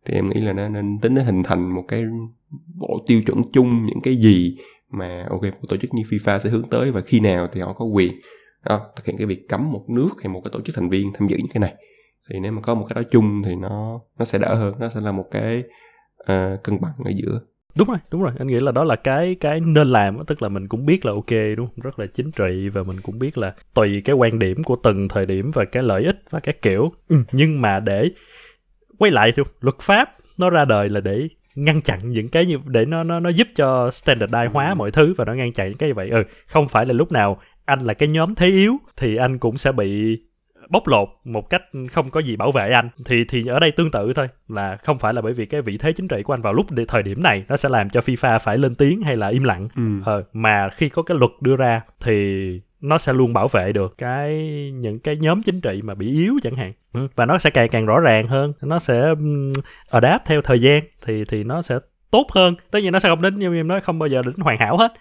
[0.05, 2.05] Thì em nghĩ là nó nên tính nó hình thành một cái
[2.81, 4.59] bộ tiêu chuẩn chung những cái gì
[4.91, 7.73] mà ok một tổ chức như FIFA sẽ hướng tới và khi nào thì họ
[7.73, 8.13] có quyền
[8.65, 11.13] đó, thực hiện cái việc cấm một nước hay một cái tổ chức thành viên
[11.15, 11.75] tham dự những cái này
[12.31, 14.89] thì nếu mà có một cái đó chung thì nó nó sẽ đỡ hơn nó
[14.89, 15.63] sẽ là một cái
[16.23, 17.41] uh, cân bằng ở giữa.
[17.77, 18.33] Đúng rồi đúng rồi.
[18.39, 21.13] Anh nghĩ là đó là cái cái nên làm tức là mình cũng biết là
[21.13, 21.81] ok đúng không?
[21.83, 25.09] rất là chính trị và mình cũng biết là tùy cái quan điểm của từng
[25.09, 26.89] thời điểm và cái lợi ích và cái kiểu.
[27.09, 28.11] Ừ, nhưng mà để
[28.99, 32.59] quay lại thì luật pháp nó ra đời là để ngăn chặn những cái như
[32.67, 35.79] để nó nó nó giúp cho standardize hóa mọi thứ và nó ngăn chặn những
[35.79, 36.11] cái như vậy.
[36.11, 39.59] Ừ không phải là lúc nào anh là cái nhóm thế yếu thì anh cũng
[39.59, 40.19] sẽ bị
[40.71, 43.91] bóc lột một cách không có gì bảo vệ anh thì thì ở đây tương
[43.91, 46.43] tự thôi là không phải là bởi vì cái vị thế chính trị của anh
[46.43, 49.29] vào lúc thời điểm này nó sẽ làm cho FIFA phải lên tiếng hay là
[49.29, 49.83] im lặng ừ.
[50.05, 52.49] ờ, mà khi có cái luật đưa ra thì
[52.81, 54.43] nó sẽ luôn bảo vệ được cái
[54.75, 57.09] những cái nhóm chính trị mà bị yếu chẳng hạn ừ.
[57.17, 59.15] và nó sẽ càng càng rõ ràng hơn nó sẽ
[59.91, 61.79] adapt theo thời gian thì thì nó sẽ
[62.11, 64.35] tốt hơn tất nhiên nó sẽ không đến như em nói không bao giờ đến
[64.39, 64.93] hoàn hảo hết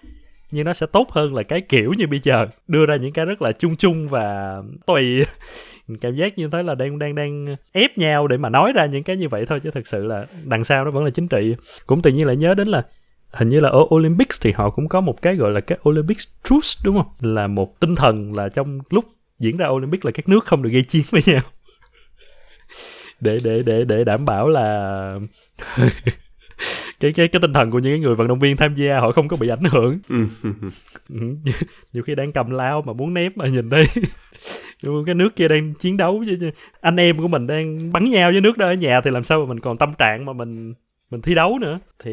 [0.51, 2.47] nhưng nó sẽ tốt hơn là cái kiểu như bây giờ.
[2.67, 5.25] Đưa ra những cái rất là chung chung và tùy.
[6.01, 9.03] Cảm giác như thế là đang đang đang ép nhau để mà nói ra những
[9.03, 11.55] cái như vậy thôi, chứ thực sự là đằng sau nó vẫn là chính trị.
[11.85, 12.83] Cũng tự nhiên lại nhớ đến là
[13.31, 16.27] hình như là ở Olympics thì họ cũng có một cái gọi là cái Olympics
[16.43, 17.33] Truce, đúng không?
[17.33, 19.05] Là một tinh thần là trong lúc
[19.39, 21.41] diễn ra Olympics là các nước không được gây chiến với nhau.
[23.21, 25.11] Để để để để đảm bảo là
[26.99, 29.27] cái cái cái tinh thần của những người vận động viên tham gia họ không
[29.27, 30.25] có bị ảnh hưởng ừ.
[31.09, 31.19] Ừ.
[31.93, 33.85] nhiều khi đang cầm lao mà muốn ném mà nhìn đây
[35.05, 38.41] cái nước kia đang chiến đấu với anh em của mình đang bắn nhau với
[38.41, 40.73] nước đó ở nhà thì làm sao mà mình còn tâm trạng mà mình
[41.11, 42.11] mình thi đấu nữa thì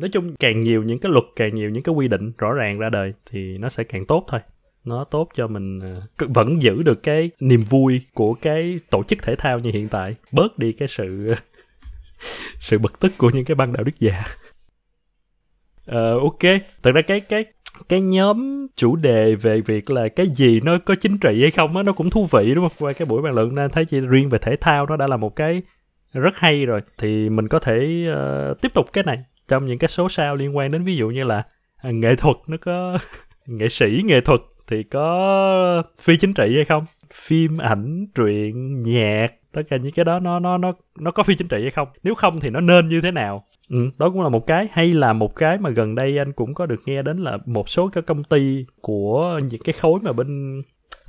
[0.00, 2.78] nói chung càng nhiều những cái luật càng nhiều những cái quy định rõ ràng
[2.78, 4.40] ra đời thì nó sẽ càng tốt thôi
[4.84, 9.22] nó tốt cho mình à, vẫn giữ được cái niềm vui của cái tổ chức
[9.22, 11.34] thể thao như hiện tại bớt đi cái sự
[12.58, 14.24] sự bực tức của những cái băng đạo đức giả.
[15.90, 16.60] Uh, ok.
[16.82, 17.44] Thật ra cái cái
[17.88, 21.76] cái nhóm chủ đề về việc là cái gì nó có chính trị hay không
[21.76, 22.76] á nó cũng thú vị đúng không?
[22.78, 25.16] Qua cái buổi bàn luận nên thấy chỉ riêng về thể thao nó đã là
[25.16, 25.62] một cái
[26.12, 26.80] rất hay rồi.
[26.98, 29.18] Thì mình có thể uh, tiếp tục cái này
[29.48, 31.42] trong những cái số sau liên quan đến ví dụ như là
[31.88, 32.98] uh, nghệ thuật nó có
[33.46, 36.86] nghệ sĩ nghệ thuật thì có phi chính trị hay không?
[37.14, 41.34] Phim ảnh truyện nhạc tất cả những cái đó nó nó nó nó có phi
[41.34, 41.88] chính trị hay không?
[42.02, 43.44] Nếu không thì nó nên như thế nào?
[43.70, 44.68] Ừ, đó cũng là một cái.
[44.72, 47.68] Hay là một cái mà gần đây anh cũng có được nghe đến là một
[47.68, 50.62] số các công ty của những cái khối mà bên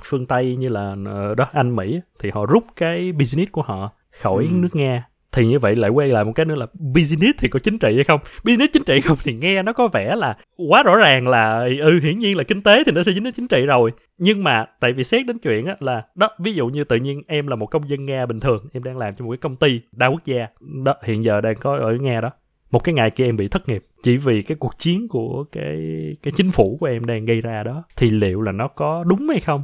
[0.04, 3.92] phương tây như là ờ, đó anh mỹ thì họ rút cái business của họ
[4.10, 4.56] khỏi ừ.
[4.56, 7.58] nước nga thì như vậy lại quay lại một cái nữa là business thì có
[7.58, 8.20] chính trị hay không?
[8.44, 12.00] Business chính trị không thì nghe nó có vẻ là quá rõ ràng là ừ
[12.02, 13.92] hiển nhiên là kinh tế thì nó sẽ dính đến chính trị rồi.
[14.18, 17.22] Nhưng mà tại vì xét đến chuyện á, là, đó, ví dụ như tự nhiên
[17.26, 19.56] em là một công dân nga bình thường, em đang làm cho một cái công
[19.56, 20.46] ty đa quốc gia,
[20.84, 22.30] đó, hiện giờ đang có ở nga đó.
[22.70, 25.76] Một cái ngày kia em bị thất nghiệp, chỉ vì cái cuộc chiến của cái
[26.22, 29.28] cái chính phủ của em đang gây ra đó, thì liệu là nó có đúng
[29.28, 29.62] hay không?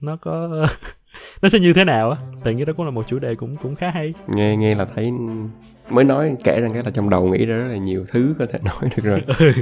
[0.00, 0.66] Nó có
[1.42, 2.16] nó sẽ như thế nào á?
[2.44, 4.14] Tại nghĩ đó cũng là một chủ đề cũng cũng khá hay.
[4.28, 5.12] Nghe nghe là thấy
[5.90, 8.46] mới nói kể ra cái là trong đầu nghĩ ra rất là nhiều thứ có
[8.46, 9.22] thể nói được rồi.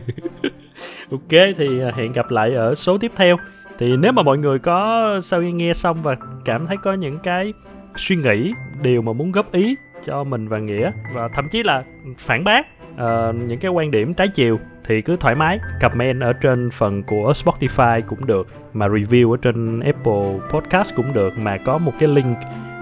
[1.10, 3.36] Ok thì à, hẹn gặp lại ở số tiếp theo.
[3.78, 7.18] Thì nếu mà mọi người có sau khi nghe xong và cảm thấy có những
[7.18, 7.52] cái
[7.96, 11.84] suy nghĩ điều mà muốn góp ý cho mình và nghĩa và thậm chí là
[12.18, 15.60] phản bác uh, những cái quan điểm trái chiều thì cứ thoải mái.
[15.80, 21.12] Comment ở trên phần của Spotify cũng được mà review ở trên Apple Podcast cũng
[21.12, 22.36] được mà có một cái link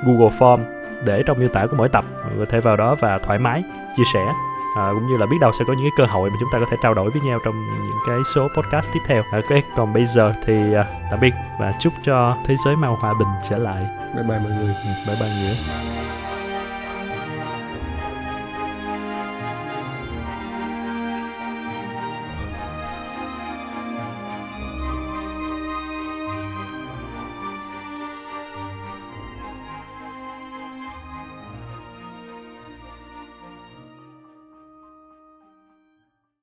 [0.06, 0.58] Google Form
[1.04, 2.04] để trong miêu tả của mỗi tập.
[2.24, 3.62] Mọi người có thể vào đó và thoải mái
[3.96, 4.32] chia sẻ
[4.76, 6.58] à, cũng như là biết đâu sẽ có những cái cơ hội mà chúng ta
[6.58, 9.22] có thể trao đổi với nhau trong những cái số podcast tiếp theo.
[9.32, 13.14] Ok còn bây giờ thì à, tạm biệt và chúc cho thế giới mau hòa
[13.18, 13.86] bình trở lại.
[14.14, 14.74] Bye bye mọi người.
[15.06, 15.99] Bye bye nghĩa